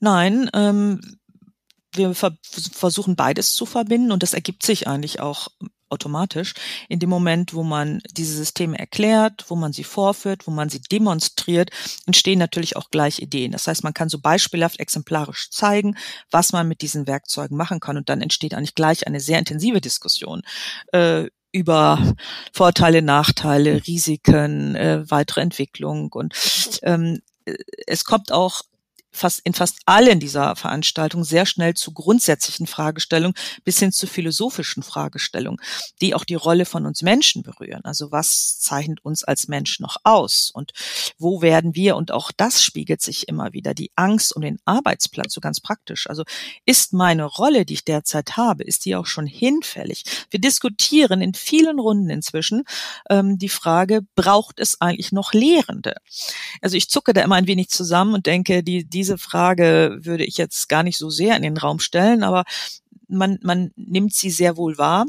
Nein, 0.00 0.50
ähm, 0.54 1.00
wir 1.92 2.14
ver 2.14 2.36
versuchen 2.72 3.16
beides 3.16 3.54
zu 3.54 3.66
verbinden 3.66 4.12
und 4.12 4.22
das 4.22 4.34
ergibt 4.34 4.62
sich 4.62 4.86
eigentlich 4.86 5.20
auch 5.20 5.48
automatisch 5.90 6.54
in 6.88 6.98
dem 6.98 7.10
Moment, 7.10 7.54
wo 7.54 7.62
man 7.62 8.00
diese 8.12 8.34
Systeme 8.34 8.78
erklärt, 8.78 9.44
wo 9.48 9.56
man 9.56 9.72
sie 9.72 9.84
vorführt, 9.84 10.46
wo 10.46 10.50
man 10.50 10.68
sie 10.68 10.80
demonstriert, 10.80 11.70
entstehen 12.06 12.38
natürlich 12.38 12.76
auch 12.76 12.90
gleich 12.90 13.20
Ideen. 13.20 13.52
Das 13.52 13.66
heißt, 13.66 13.84
man 13.84 13.94
kann 13.94 14.08
so 14.08 14.18
beispielhaft 14.20 14.80
exemplarisch 14.80 15.50
zeigen, 15.50 15.96
was 16.30 16.52
man 16.52 16.68
mit 16.68 16.82
diesen 16.82 17.06
Werkzeugen 17.06 17.56
machen 17.56 17.80
kann 17.80 17.96
und 17.96 18.08
dann 18.08 18.20
entsteht 18.20 18.54
eigentlich 18.54 18.74
gleich 18.74 19.06
eine 19.06 19.20
sehr 19.20 19.38
intensive 19.38 19.80
Diskussion 19.80 20.42
äh, 20.92 21.26
über 21.50 22.14
Vorteile, 22.52 23.02
Nachteile, 23.02 23.82
Risiken, 23.86 24.74
äh, 24.74 25.10
weitere 25.10 25.40
Entwicklung 25.40 26.12
und 26.12 26.34
ähm, 26.82 27.20
es 27.86 28.04
kommt 28.04 28.32
auch 28.32 28.62
fast 29.10 29.40
in 29.44 29.54
fast 29.54 29.78
allen 29.86 30.20
dieser 30.20 30.56
Veranstaltungen 30.56 31.24
sehr 31.24 31.46
schnell 31.46 31.74
zu 31.74 31.92
grundsätzlichen 31.92 32.66
Fragestellungen 32.66 33.36
bis 33.64 33.78
hin 33.78 33.92
zu 33.92 34.06
philosophischen 34.06 34.82
Fragestellungen, 34.82 35.60
die 36.00 36.14
auch 36.14 36.24
die 36.24 36.34
Rolle 36.34 36.64
von 36.64 36.86
uns 36.86 37.02
Menschen 37.02 37.42
berühren. 37.42 37.84
Also 37.84 38.12
was 38.12 38.58
zeichnet 38.60 39.04
uns 39.04 39.24
als 39.24 39.48
Mensch 39.48 39.80
noch 39.80 39.96
aus 40.04 40.50
und 40.52 40.72
wo 41.18 41.42
werden 41.42 41.74
wir 41.74 41.96
und 41.96 42.12
auch 42.12 42.30
das 42.36 42.62
spiegelt 42.62 43.02
sich 43.02 43.28
immer 43.28 43.52
wieder 43.52 43.74
die 43.74 43.90
Angst 43.96 44.34
um 44.34 44.42
den 44.42 44.58
Arbeitsplatz 44.64 45.32
so 45.32 45.40
ganz 45.40 45.60
praktisch. 45.60 46.08
Also 46.08 46.24
ist 46.64 46.92
meine 46.92 47.24
Rolle, 47.24 47.64
die 47.64 47.74
ich 47.74 47.84
derzeit 47.84 48.36
habe, 48.36 48.64
ist 48.64 48.84
die 48.84 48.96
auch 48.96 49.06
schon 49.06 49.26
hinfällig? 49.26 50.04
Wir 50.30 50.40
diskutieren 50.40 51.20
in 51.20 51.34
vielen 51.34 51.78
Runden 51.78 52.10
inzwischen 52.10 52.64
ähm, 53.10 53.38
die 53.38 53.48
Frage, 53.48 54.02
braucht 54.14 54.60
es 54.60 54.80
eigentlich 54.80 55.12
noch 55.12 55.32
Lehrende? 55.32 55.96
Also 56.60 56.76
ich 56.76 56.88
zucke 56.88 57.12
da 57.12 57.22
immer 57.22 57.36
ein 57.36 57.46
wenig 57.46 57.68
zusammen 57.68 58.14
und 58.14 58.26
denke, 58.26 58.62
die, 58.62 58.84
die 58.84 58.97
diese 58.98 59.18
Frage 59.18 59.98
würde 60.02 60.24
ich 60.24 60.36
jetzt 60.36 60.68
gar 60.68 60.82
nicht 60.82 60.98
so 60.98 61.10
sehr 61.10 61.36
in 61.36 61.42
den 61.42 61.56
Raum 61.56 61.78
stellen, 61.78 62.22
aber 62.22 62.44
man, 63.08 63.38
man 63.42 63.70
nimmt 63.76 64.14
sie 64.14 64.30
sehr 64.30 64.56
wohl 64.56 64.78
wahr 64.78 65.06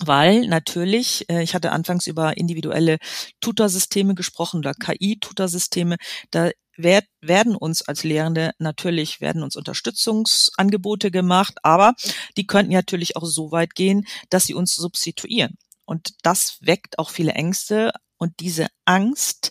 weil 0.00 0.46
natürlich, 0.46 1.28
äh, 1.28 1.42
ich 1.42 1.54
hatte 1.54 1.72
anfangs 1.72 2.06
über 2.06 2.36
individuelle 2.36 2.98
Tutorsysteme 3.40 4.14
gesprochen 4.14 4.58
oder 4.58 4.72
KI-Tutorsysteme, 4.72 5.96
da 6.30 6.50
werden 6.76 7.56
uns 7.56 7.82
als 7.82 8.04
Lehrende 8.04 8.52
natürlich 8.60 9.20
werden 9.20 9.42
uns 9.42 9.56
Unterstützungsangebote 9.56 11.10
gemacht, 11.10 11.54
aber 11.64 11.94
die 12.36 12.46
könnten 12.46 12.72
natürlich 12.72 13.16
auch 13.16 13.24
so 13.24 13.50
weit 13.50 13.74
gehen, 13.74 14.06
dass 14.30 14.44
sie 14.44 14.54
uns 14.54 14.76
substituieren. 14.76 15.58
Und 15.84 16.14
das 16.22 16.58
weckt 16.60 17.00
auch 17.00 17.10
viele 17.10 17.32
Ängste 17.32 17.90
und 18.16 18.34
diese 18.38 18.68
Angst, 18.84 19.50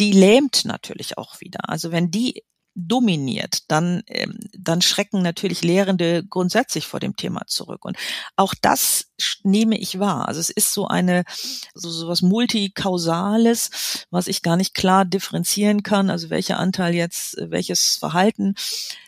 die 0.00 0.12
lähmt 0.12 0.64
natürlich 0.64 1.18
auch 1.18 1.40
wieder. 1.40 1.68
Also 1.68 1.92
wenn 1.92 2.10
die 2.10 2.44
dominiert, 2.78 3.70
dann, 3.70 4.02
ähm, 4.06 4.38
dann 4.56 4.80
schrecken 4.82 5.20
natürlich 5.20 5.62
Lehrende 5.62 6.24
grundsätzlich 6.24 6.86
vor 6.86 7.00
dem 7.00 7.16
Thema 7.16 7.42
zurück. 7.46 7.84
Und 7.84 7.96
auch 8.36 8.54
das 8.54 9.06
nehme 9.42 9.76
ich 9.78 9.98
wahr. 9.98 10.28
Also 10.28 10.40
es 10.40 10.50
ist 10.50 10.72
so 10.72 10.86
eine, 10.86 11.24
so, 11.74 11.90
so 11.90 12.06
was 12.08 12.22
Multikausales, 12.22 14.06
was 14.10 14.28
ich 14.28 14.42
gar 14.42 14.56
nicht 14.56 14.74
klar 14.74 15.04
differenzieren 15.04 15.82
kann, 15.82 16.08
also 16.08 16.30
welcher 16.30 16.58
Anteil 16.58 16.94
jetzt 16.94 17.36
welches 17.40 17.96
Verhalten 17.96 18.54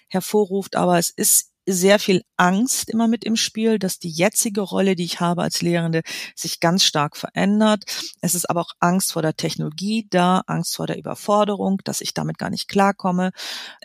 hervorruft, 0.08 0.74
aber 0.74 0.98
es 0.98 1.10
ist 1.10 1.49
sehr 1.72 1.98
viel 1.98 2.22
Angst 2.36 2.88
immer 2.90 3.08
mit 3.08 3.24
im 3.24 3.36
Spiel, 3.36 3.78
dass 3.78 3.98
die 3.98 4.10
jetzige 4.10 4.60
Rolle, 4.60 4.96
die 4.96 5.04
ich 5.04 5.20
habe 5.20 5.42
als 5.42 5.62
Lehrende, 5.62 6.02
sich 6.34 6.60
ganz 6.60 6.84
stark 6.84 7.16
verändert. 7.16 7.84
Es 8.20 8.34
ist 8.34 8.48
aber 8.48 8.60
auch 8.60 8.72
Angst 8.80 9.12
vor 9.12 9.22
der 9.22 9.36
Technologie 9.36 10.06
da, 10.10 10.42
Angst 10.46 10.76
vor 10.76 10.86
der 10.86 10.98
Überforderung, 10.98 11.78
dass 11.84 12.00
ich 12.00 12.14
damit 12.14 12.38
gar 12.38 12.50
nicht 12.50 12.68
klarkomme. 12.68 13.32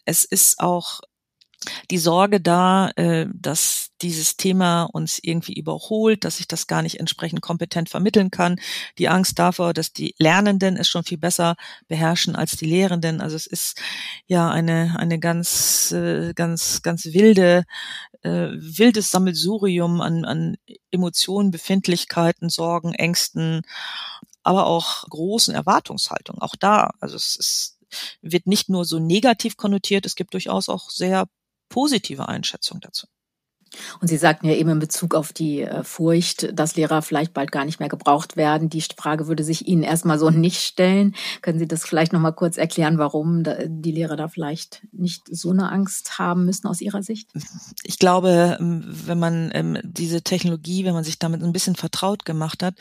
Es 0.05 0.25
ist 0.25 0.59
auch 0.59 1.01
die 1.89 1.97
Sorge 1.97 2.41
da, 2.41 2.89
äh, 2.95 3.27
dass 3.33 3.89
dieses 4.01 4.37
Thema 4.37 4.83
uns 4.83 5.19
irgendwie 5.21 5.53
überholt, 5.53 6.23
dass 6.23 6.39
ich 6.39 6.47
das 6.47 6.67
gar 6.67 6.81
nicht 6.81 6.99
entsprechend 6.99 7.41
kompetent 7.41 7.89
vermitteln 7.89 8.29
kann. 8.29 8.59
Die 8.97 9.07
Angst 9.07 9.39
davor, 9.39 9.73
dass 9.73 9.93
die 9.93 10.15
Lernenden 10.17 10.77
es 10.77 10.87
schon 10.87 11.03
viel 11.03 11.17
besser 11.17 11.55
beherrschen 11.87 12.35
als 12.35 12.57
die 12.57 12.65
Lehrenden. 12.65 13.21
Also 13.21 13.35
es 13.35 13.47
ist 13.47 13.81
ja 14.27 14.49
eine 14.49 14.95
eine 14.97 15.19
ganz 15.19 15.91
äh, 15.91 16.33
ganz 16.33 16.81
ganz 16.81 17.05
wilde 17.05 17.63
äh, 18.21 18.49
wildes 18.53 19.11
Sammelsurium 19.11 20.01
an 20.01 20.25
an 20.25 20.57
Emotionen, 20.91 21.51
Befindlichkeiten, 21.51 22.49
Sorgen, 22.49 22.93
Ängsten 22.93 23.61
aber 24.45 24.67
auch 24.67 25.03
großen 25.09 25.55
Erwartungshaltung. 25.55 26.39
Auch 26.39 26.55
da, 26.55 26.91
also 26.99 27.15
es 27.15 27.35
ist, 27.35 27.79
wird 28.21 28.45
nicht 28.45 28.69
nur 28.69 28.85
so 28.85 28.99
negativ 28.99 29.57
konnotiert, 29.57 30.05
es 30.05 30.15
gibt 30.15 30.33
durchaus 30.33 30.69
auch 30.69 30.91
sehr 30.91 31.27
positive 31.75 32.29
Einschätzungen 32.29 32.79
dazu. 32.79 33.05
Und 34.01 34.07
Sie 34.07 34.17
sagten 34.17 34.47
ja 34.47 34.53
eben 34.53 34.69
in 34.69 34.79
Bezug 34.79 35.15
auf 35.15 35.33
die 35.33 35.61
äh, 35.61 35.83
Furcht, 35.83 36.57
dass 36.57 36.75
Lehrer 36.75 37.01
vielleicht 37.01 37.33
bald 37.33 37.51
gar 37.51 37.65
nicht 37.65 37.79
mehr 37.79 37.89
gebraucht 37.89 38.37
werden. 38.37 38.69
Die 38.69 38.81
Frage 38.81 39.27
würde 39.27 39.43
sich 39.43 39.67
Ihnen 39.67 39.83
erstmal 39.83 40.19
so 40.19 40.29
nicht 40.31 40.61
stellen. 40.61 41.15
Können 41.41 41.59
Sie 41.59 41.67
das 41.67 41.85
vielleicht 41.85 42.13
noch 42.13 42.19
mal 42.19 42.31
kurz 42.31 42.57
erklären, 42.57 42.97
warum 42.97 43.43
die 43.65 43.91
Lehrer 43.91 44.15
da 44.15 44.27
vielleicht 44.27 44.81
nicht 44.91 45.23
so 45.29 45.51
eine 45.51 45.71
Angst 45.71 46.19
haben 46.19 46.45
müssen 46.45 46.67
aus 46.67 46.81
Ihrer 46.81 47.03
Sicht? 47.03 47.29
Ich 47.83 47.99
glaube, 47.99 48.57
ähm, 48.59 48.83
wenn 48.87 49.19
man 49.19 49.51
ähm, 49.53 49.77
diese 49.83 50.21
Technologie, 50.21 50.85
wenn 50.85 50.93
man 50.93 51.03
sich 51.03 51.19
damit 51.19 51.43
ein 51.43 51.53
bisschen 51.53 51.75
vertraut 51.75 52.25
gemacht 52.25 52.63
hat, 52.63 52.75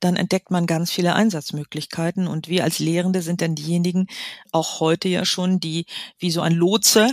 dann 0.00 0.16
entdeckt 0.16 0.50
man 0.50 0.66
ganz 0.66 0.90
viele 0.90 1.14
Einsatzmöglichkeiten. 1.14 2.26
Und 2.26 2.48
wir 2.48 2.64
als 2.64 2.78
Lehrende 2.78 3.22
sind 3.22 3.40
dann 3.40 3.54
diejenigen, 3.54 4.06
auch 4.52 4.80
heute 4.80 5.08
ja 5.08 5.24
schon, 5.24 5.60
die 5.60 5.86
wie 6.18 6.30
so 6.30 6.40
ein 6.40 6.54
Lotse 6.54 7.10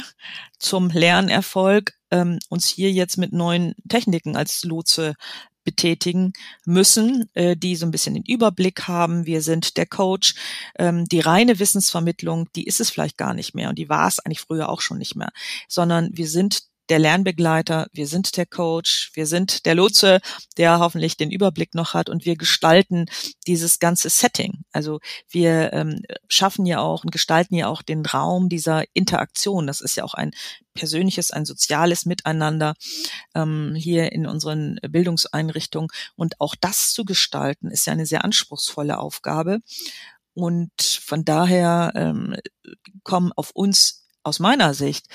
zum 0.59 0.89
Lernerfolg 0.89 1.96
ähm, 2.11 2.39
uns 2.49 2.67
hier 2.67 2.91
jetzt 2.91 3.17
mit 3.17 3.33
neuen 3.33 3.75
Techniken 3.87 4.35
als 4.35 4.63
Lotse 4.63 5.15
betätigen 5.67 6.31
müssen, 6.63 7.29
äh, 7.33 7.57
die 7.57 7.75
so 7.75 7.85
ein 7.85 7.91
bisschen 7.91 8.13
den 8.13 8.23
Überblick 8.23 8.87
haben. 8.87 9.25
Wir 9.25 9.41
sind 9.41 9.75
der 9.75 9.85
Coach. 9.85 10.35
Ähm, 10.79 11.03
die 11.05 11.19
reine 11.19 11.59
Wissensvermittlung, 11.59 12.47
die 12.55 12.63
ist 12.63 12.79
es 12.79 12.89
vielleicht 12.89 13.17
gar 13.17 13.33
nicht 13.33 13.53
mehr 13.53 13.67
und 13.67 13.77
die 13.77 13.89
war 13.89 14.07
es 14.07 14.19
eigentlich 14.19 14.39
früher 14.39 14.69
auch 14.69 14.79
schon 14.79 14.97
nicht 14.97 15.17
mehr, 15.17 15.29
sondern 15.67 16.09
wir 16.13 16.29
sind 16.29 16.61
der 16.89 16.99
Lernbegleiter, 16.99 17.87
wir 17.93 18.07
sind 18.07 18.37
der 18.37 18.45
Coach, 18.45 19.11
wir 19.13 19.25
sind 19.25 19.65
der 19.65 19.75
Lotse, 19.75 20.19
der 20.57 20.79
hoffentlich 20.79 21.17
den 21.17 21.31
Überblick 21.31 21.75
noch 21.75 21.93
hat 21.93 22.09
und 22.09 22.25
wir 22.25 22.35
gestalten 22.35 23.05
dieses 23.45 23.79
ganze 23.79 24.09
Setting. 24.09 24.63
Also 24.71 24.99
wir 25.29 25.73
ähm, 25.73 26.01
schaffen 26.27 26.65
ja 26.65 26.79
auch 26.79 27.03
und 27.03 27.11
gestalten 27.11 27.55
ja 27.55 27.67
auch 27.67 27.81
den 27.81 28.05
Raum 28.05 28.49
dieser 28.49 28.83
Interaktion. 28.93 29.67
Das 29.67 29.81
ist 29.81 29.95
ja 29.95 30.03
auch 30.03 30.13
ein 30.13 30.31
persönliches, 30.73 31.31
ein 31.31 31.45
soziales 31.45 32.05
Miteinander 32.05 32.75
ähm, 33.35 33.75
hier 33.75 34.11
in 34.11 34.27
unseren 34.27 34.79
Bildungseinrichtungen. 34.87 35.89
Und 36.15 36.39
auch 36.39 36.55
das 36.55 36.91
zu 36.93 37.03
gestalten, 37.03 37.69
ist 37.69 37.85
ja 37.87 37.93
eine 37.93 38.05
sehr 38.05 38.23
anspruchsvolle 38.23 38.99
Aufgabe. 38.99 39.59
Und 40.33 40.71
von 40.81 41.25
daher 41.25 41.91
ähm, 41.95 42.35
kommen 43.03 43.31
auf 43.35 43.51
uns 43.51 44.05
aus 44.23 44.39
meiner 44.39 44.73
Sicht 44.73 45.07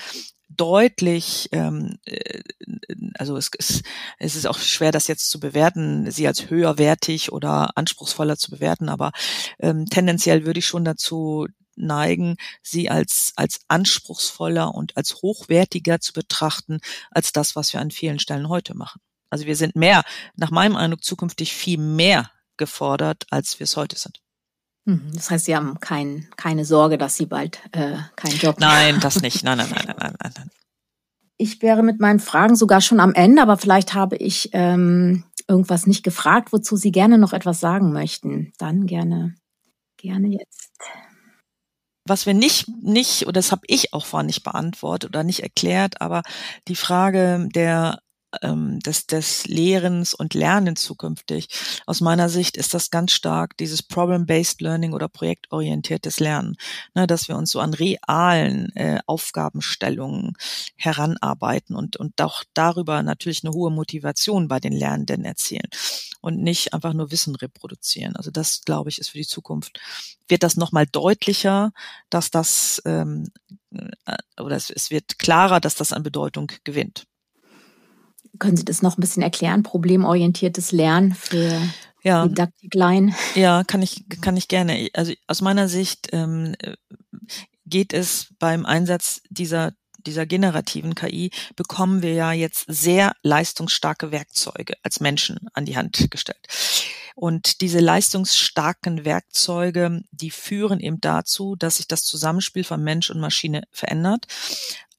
deutlich, 0.55 1.49
ähm, 1.51 1.99
äh, 2.05 2.41
also 3.15 3.37
es, 3.37 3.51
es, 3.57 3.81
es 4.19 4.35
ist 4.35 4.47
auch 4.47 4.57
schwer, 4.57 4.91
das 4.91 5.07
jetzt 5.07 5.29
zu 5.29 5.39
bewerten, 5.39 6.09
sie 6.11 6.27
als 6.27 6.49
höherwertig 6.49 7.31
oder 7.31 7.77
anspruchsvoller 7.77 8.37
zu 8.37 8.51
bewerten, 8.51 8.89
aber 8.89 9.11
ähm, 9.59 9.85
tendenziell 9.85 10.45
würde 10.45 10.59
ich 10.59 10.65
schon 10.67 10.85
dazu 10.85 11.47
neigen, 11.75 12.37
sie 12.61 12.89
als, 12.89 13.33
als 13.35 13.61
anspruchsvoller 13.67 14.73
und 14.73 14.95
als 14.97 15.21
hochwertiger 15.21 15.99
zu 15.99 16.13
betrachten, 16.13 16.79
als 17.11 17.31
das, 17.31 17.55
was 17.55 17.73
wir 17.73 17.81
an 17.81 17.91
vielen 17.91 18.19
Stellen 18.19 18.49
heute 18.49 18.75
machen. 18.75 19.01
Also 19.29 19.45
wir 19.45 19.55
sind 19.55 19.75
mehr, 19.75 20.03
nach 20.35 20.51
meinem 20.51 20.75
Eindruck, 20.75 21.03
zukünftig 21.03 21.53
viel 21.53 21.79
mehr 21.79 22.29
gefordert, 22.57 23.25
als 23.31 23.59
wir 23.59 23.63
es 23.63 23.75
heute 23.75 23.97
sind. 23.97 24.22
Mhm. 24.85 25.11
Das 25.13 25.29
heißt, 25.29 25.45
Sie 25.45 25.55
haben 25.55 25.79
kein, 25.79 26.27
keine 26.35 26.65
Sorge, 26.65 26.97
dass 26.97 27.15
Sie 27.15 27.25
bald 27.25 27.59
äh, 27.71 27.97
keinen 28.15 28.37
Job 28.37 28.55
haben. 28.55 28.61
Nein, 28.61 28.99
das 28.99 29.21
nicht. 29.21 29.43
Nein, 29.43 29.57
nein, 29.57 29.69
nein, 29.69 29.95
nein, 29.97 30.15
nein, 30.19 30.33
nein. 30.37 30.49
Ich 31.37 31.61
wäre 31.61 31.83
mit 31.83 31.99
meinen 31.99 32.19
Fragen 32.19 32.55
sogar 32.55 32.81
schon 32.81 32.99
am 32.99 33.13
Ende, 33.13 33.41
aber 33.41 33.57
vielleicht 33.57 33.93
habe 33.93 34.15
ich 34.17 34.49
ähm, 34.53 35.23
irgendwas 35.47 35.87
nicht 35.87 36.03
gefragt, 36.03 36.53
wozu 36.53 36.75
Sie 36.75 36.91
gerne 36.91 37.17
noch 37.17 37.33
etwas 37.33 37.59
sagen 37.59 37.91
möchten. 37.91 38.53
Dann 38.57 38.85
gerne, 38.85 39.35
gerne 39.97 40.27
jetzt. 40.27 40.71
Was 42.05 42.25
wir 42.25 42.33
nicht, 42.33 42.67
nicht, 42.81 43.23
oder 43.23 43.33
das 43.33 43.51
habe 43.51 43.63
ich 43.67 43.93
auch 43.93 44.05
vorhin 44.05 44.27
nicht 44.27 44.43
beantwortet 44.43 45.09
oder 45.09 45.23
nicht 45.23 45.41
erklärt, 45.41 46.01
aber 46.01 46.21
die 46.67 46.75
Frage 46.75 47.47
der 47.55 48.02
ähm, 48.41 48.79
des, 48.79 49.07
des 49.07 49.45
Lehrens 49.47 50.13
und 50.13 50.33
Lernens 50.33 50.83
zukünftig. 50.83 51.47
Aus 51.85 52.01
meiner 52.01 52.29
Sicht 52.29 52.57
ist 52.57 52.73
das 52.73 52.89
ganz 52.89 53.11
stark 53.11 53.57
dieses 53.57 53.83
Problem-Based 53.83 54.61
Learning 54.61 54.93
oder 54.93 55.07
projektorientiertes 55.07 56.19
Lernen, 56.19 56.55
ne, 56.95 57.07
dass 57.07 57.27
wir 57.27 57.35
uns 57.35 57.51
so 57.51 57.59
an 57.59 57.73
realen 57.73 58.75
äh, 58.75 58.99
Aufgabenstellungen 59.05 60.33
heranarbeiten 60.75 61.75
und, 61.75 61.97
und 61.97 62.21
auch 62.21 62.43
darüber 62.53 63.03
natürlich 63.03 63.43
eine 63.43 63.53
hohe 63.53 63.71
Motivation 63.71 64.47
bei 64.47 64.59
den 64.59 64.73
Lernenden 64.73 65.25
erzielen 65.25 65.67
und 66.21 66.41
nicht 66.41 66.73
einfach 66.73 66.93
nur 66.93 67.11
Wissen 67.11 67.35
reproduzieren. 67.35 68.15
Also 68.15 68.31
das, 68.31 68.61
glaube 68.65 68.89
ich, 68.89 68.99
ist 68.99 69.09
für 69.09 69.17
die 69.17 69.27
Zukunft, 69.27 69.79
wird 70.27 70.43
das 70.43 70.57
nochmal 70.57 70.87
deutlicher, 70.87 71.73
dass 72.09 72.31
das, 72.31 72.81
ähm, 72.85 73.27
äh, 73.71 74.41
oder 74.41 74.55
es, 74.55 74.69
es 74.69 74.89
wird 74.89 75.19
klarer, 75.19 75.59
dass 75.59 75.75
das 75.75 75.93
an 75.93 76.03
Bedeutung 76.03 76.51
gewinnt. 76.63 77.05
Können 78.39 78.57
Sie 78.57 78.65
das 78.65 78.81
noch 78.81 78.97
ein 78.97 79.01
bisschen 79.01 79.23
erklären? 79.23 79.63
Problemorientiertes 79.63 80.71
Lernen 80.71 81.13
für 81.13 81.61
ja. 82.03 82.27
Didaktiklein? 82.27 83.15
Ja, 83.35 83.63
kann 83.63 83.81
ich, 83.81 84.05
kann 84.21 84.37
ich 84.37 84.47
gerne. 84.47 84.89
Also 84.93 85.13
aus 85.27 85.41
meiner 85.41 85.67
Sicht 85.67 86.09
ähm, 86.11 86.55
geht 87.65 87.93
es 87.93 88.27
beim 88.39 88.65
Einsatz 88.65 89.21
dieser 89.29 89.73
dieser 90.05 90.25
generativen 90.25 90.95
KI 90.95 91.31
bekommen 91.55 92.01
wir 92.01 92.13
ja 92.13 92.33
jetzt 92.33 92.65
sehr 92.67 93.13
leistungsstarke 93.23 94.11
Werkzeuge 94.11 94.75
als 94.83 94.99
Menschen 94.99 95.47
an 95.53 95.65
die 95.65 95.77
Hand 95.77 96.11
gestellt. 96.11 96.45
Und 97.15 97.61
diese 97.61 97.79
leistungsstarken 97.79 99.05
Werkzeuge, 99.05 100.01
die 100.11 100.31
führen 100.31 100.79
eben 100.79 100.99
dazu, 100.99 101.55
dass 101.55 101.77
sich 101.77 101.87
das 101.87 102.03
Zusammenspiel 102.03 102.63
von 102.63 102.83
Mensch 102.83 103.09
und 103.11 103.19
Maschine 103.19 103.63
verändert. 103.71 104.25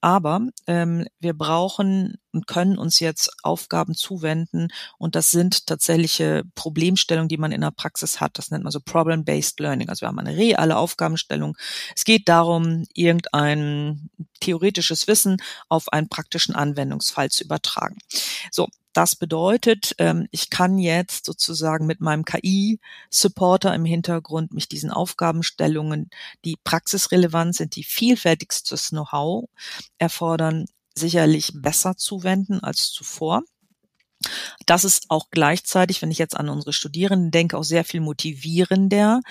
Aber 0.05 0.39
ähm, 0.67 1.07
wir 1.19 1.33
brauchen 1.33 2.19
und 2.31 2.45
können 2.45 2.77
uns 2.77 2.99
jetzt 2.99 3.31
Aufgaben 3.41 3.95
zuwenden 3.95 4.67
und 4.99 5.15
das 5.15 5.31
sind 5.31 5.65
tatsächliche 5.65 6.43
Problemstellungen, 6.53 7.27
die 7.27 7.39
man 7.39 7.51
in 7.51 7.61
der 7.61 7.71
Praxis 7.71 8.21
hat. 8.21 8.37
Das 8.37 8.51
nennt 8.51 8.63
man 8.63 8.69
so 8.69 8.79
Problem-Based 8.79 9.59
Learning. 9.59 9.89
Also 9.89 10.01
wir 10.01 10.09
haben 10.09 10.19
eine 10.19 10.37
reale 10.37 10.77
Aufgabenstellung. 10.77 11.57
Es 11.95 12.03
geht 12.03 12.29
darum, 12.29 12.83
irgendein 12.93 14.11
theoretisches 14.41 15.07
Wissen 15.07 15.37
auf 15.69 15.91
einen 15.91 16.07
praktischen 16.07 16.53
Anwendungsfall 16.53 17.31
zu 17.31 17.43
übertragen. 17.43 17.97
So, 18.51 18.67
das 18.95 19.15
bedeutet, 19.15 19.93
ähm, 19.97 20.27
ich 20.31 20.49
kann 20.49 20.77
jetzt 20.77 21.25
sozusagen 21.25 21.85
mit 21.85 21.99
meinem 21.99 22.23
KI-Supporter 22.23 23.75
im 23.75 23.83
Hintergrund 23.83 24.53
mich 24.53 24.69
diesen 24.69 24.89
Aufgabenstellungen, 24.89 26.09
die 26.45 26.55
praxisrelevant 26.63 27.55
sind, 27.55 27.75
die 27.75 27.83
vielfältigstes 27.83 28.89
Know-how 28.89 29.49
erfordern, 29.97 30.65
sicherlich 30.95 31.51
besser 31.55 31.97
zuwenden 31.97 32.61
als 32.63 32.91
zuvor. 32.91 33.43
Das 34.65 34.83
ist 34.83 35.05
auch 35.09 35.29
gleichzeitig, 35.31 36.01
wenn 36.01 36.11
ich 36.11 36.17
jetzt 36.17 36.35
an 36.35 36.49
unsere 36.49 36.73
Studierenden 36.73 37.31
denke, 37.31 37.57
auch 37.57 37.63
sehr 37.63 37.83
viel 37.83 38.01
motivierender, 38.01 39.21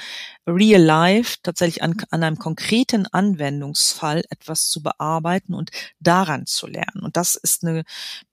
real 0.46 0.82
life 0.82 1.38
tatsächlich 1.42 1.82
an, 1.82 1.96
an 2.10 2.22
einem 2.22 2.38
konkreten 2.38 3.06
Anwendungsfall 3.06 4.24
etwas 4.30 4.68
zu 4.68 4.82
bearbeiten 4.82 5.54
und 5.54 5.70
daran 6.00 6.46
zu 6.46 6.66
lernen. 6.66 7.02
Und 7.02 7.16
das 7.16 7.36
ist 7.36 7.64
eine 7.64 7.84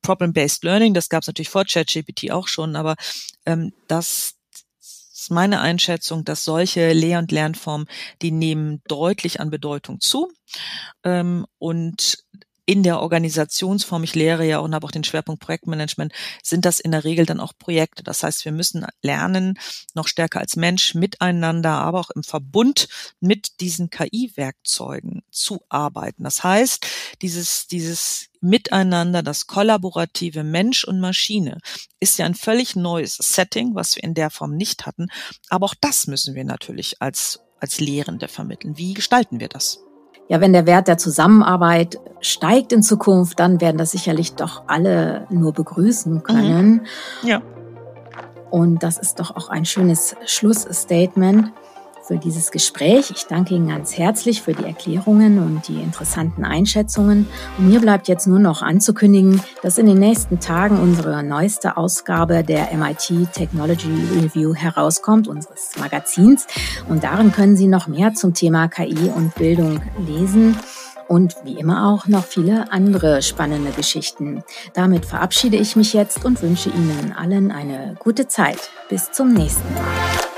Problem-Based 0.02 0.64
Learning. 0.64 0.94
Das 0.94 1.10
gab 1.10 1.22
es 1.24 1.28
natürlich 1.28 1.50
vor 1.50 1.66
ChatGPT 1.66 2.32
auch 2.32 2.48
schon, 2.48 2.76
aber 2.76 2.96
ähm, 3.46 3.74
das 3.88 4.36
ist 5.22 5.32
meine 5.32 5.62
Einschätzung, 5.62 6.26
dass 6.26 6.44
solche 6.44 6.94
Lehr- 6.94 7.20
und 7.20 7.32
Lernformen, 7.32 7.88
die 8.22 8.32
nehmen 8.32 8.82
deutlich 8.88 9.40
an 9.40 9.52
Bedeutung 9.52 10.00
zu. 10.00 10.32
Ähm, 11.04 11.46
und 11.60 12.18
in 12.72 12.84
der 12.84 13.02
Organisationsform, 13.02 14.06
ich 14.06 14.16
lehre 14.16 14.46
ja 14.48 14.60
und 14.60 14.74
habe 14.74 14.88
auch 14.88 14.92
den 14.92 15.04
Schwerpunkt 15.04 15.44
Projektmanagement, 15.44 16.14
sind 16.42 16.64
das 16.64 16.80
in 16.80 16.92
der 16.92 17.04
Regel 17.04 17.26
dann 17.26 17.42
auch 17.42 17.52
Projekte. 17.60 18.02
Das 18.02 18.24
heißt, 18.24 18.46
wir 18.46 18.54
müssen 18.54 18.88
lernen, 19.02 19.60
noch 19.94 20.08
stärker 20.08 20.40
als 20.40 20.56
Mensch 20.56 20.96
miteinander, 20.96 21.72
aber 21.72 22.00
auch 22.00 22.12
im 22.12 22.24
Verbund 22.24 22.88
mit 23.20 23.60
diesen 23.60 23.90
KI-Werkzeugen 23.90 25.22
zu 25.32 25.60
arbeiten. 25.68 26.24
Das 26.24 26.46
heißt, 26.46 26.88
dieses, 27.22 27.68
dieses 27.68 28.30
Miteinander, 28.40 29.22
das 29.22 29.48
kollaborative 29.48 30.46
Mensch 30.46 30.86
und 30.86 31.02
Maschine 31.02 31.58
ist 32.00 32.20
ja 32.20 32.26
ein 32.26 32.36
völlig 32.36 32.78
neues 32.78 33.18
Setting, 33.18 33.76
was 33.76 33.98
wir 33.98 34.04
in 34.06 34.14
der 34.14 34.30
Form 34.30 34.56
nicht 34.56 34.86
hatten. 34.86 35.08
Aber 35.50 35.66
auch 35.66 35.76
das 35.82 36.08
müssen 36.08 36.36
wir 36.36 36.46
natürlich 36.46 37.02
als, 37.02 37.42
als 37.60 37.82
Lehrende 37.82 38.30
vermitteln. 38.30 38.78
Wie 38.78 38.94
gestalten 38.94 39.42
wir 39.42 39.50
das? 39.50 39.84
Ja, 40.28 40.40
wenn 40.40 40.54
der 40.54 40.66
Wert 40.66 40.88
der 40.88 40.98
Zusammenarbeit 40.98 42.00
steigt 42.22 42.72
in 42.72 42.84
Zukunft, 42.84 43.40
dann 43.40 43.60
werden 43.60 43.78
das 43.78 43.92
sicherlich 43.92 44.36
doch 44.36 44.64
alle 44.68 45.28
nur 45.30 45.54
begrüßen 45.54 46.24
können. 46.24 46.88
Mhm. 47.22 47.28
Ja. 47.28 47.42
Und 48.50 48.84
das 48.84 48.98
ist 48.98 49.20
doch 49.20 49.36
auch 49.36 49.50
ein 49.50 49.66
schönes 49.66 50.16
Schlussstatement. 50.26 51.52
Für 52.12 52.18
dieses 52.18 52.52
Gespräch. 52.52 53.10
Ich 53.16 53.28
danke 53.28 53.56
Ihnen 53.56 53.70
ganz 53.70 53.98
herzlich 53.98 54.42
für 54.42 54.52
die 54.52 54.66
Erklärungen 54.66 55.40
und 55.40 55.70
die 55.70 55.82
interessanten 55.82 56.44
Einschätzungen. 56.44 57.26
Und 57.58 57.70
mir 57.70 57.80
bleibt 57.80 58.10
jetzt 58.10 58.28
nur 58.28 58.40
noch 58.40 58.62
anzukündigen, 58.62 59.42
dass 59.64 59.78
in 59.78 59.86
den 59.86 60.00
nächsten 60.00 60.42
Tagen 60.42 60.78
unsere 60.78 61.24
neueste 61.24 61.78
Ausgabe 61.78 62.44
der 62.44 62.68
MIT 62.76 63.32
Technology 63.32 63.94
Review 64.14 64.54
herauskommt, 64.54 65.30
unseres 65.30 65.72
Magazins. 65.80 66.48
Und 66.90 67.06
darin 67.06 67.32
können 67.32 67.56
Sie 67.56 67.68
noch 67.68 67.88
mehr 67.88 68.14
zum 68.14 68.34
Thema 68.34 68.68
KI 68.68 69.10
und 69.16 69.34
Bildung 69.36 69.80
lesen 70.06 70.58
und 71.08 71.38
wie 71.46 71.58
immer 71.60 71.88
auch 71.94 72.08
noch 72.08 72.26
viele 72.26 72.74
andere 72.74 73.22
spannende 73.22 73.72
Geschichten. 73.72 74.44
Damit 74.74 75.06
verabschiede 75.06 75.56
ich 75.56 75.78
mich 75.78 75.94
jetzt 75.94 76.26
und 76.26 76.42
wünsche 76.42 76.72
Ihnen 76.72 77.14
allen 77.18 77.54
eine 77.54 77.96
gute 78.00 78.28
Zeit. 78.28 78.70
Bis 78.90 79.14
zum 79.14 79.32
nächsten 79.32 79.74
Mal. 79.76 80.31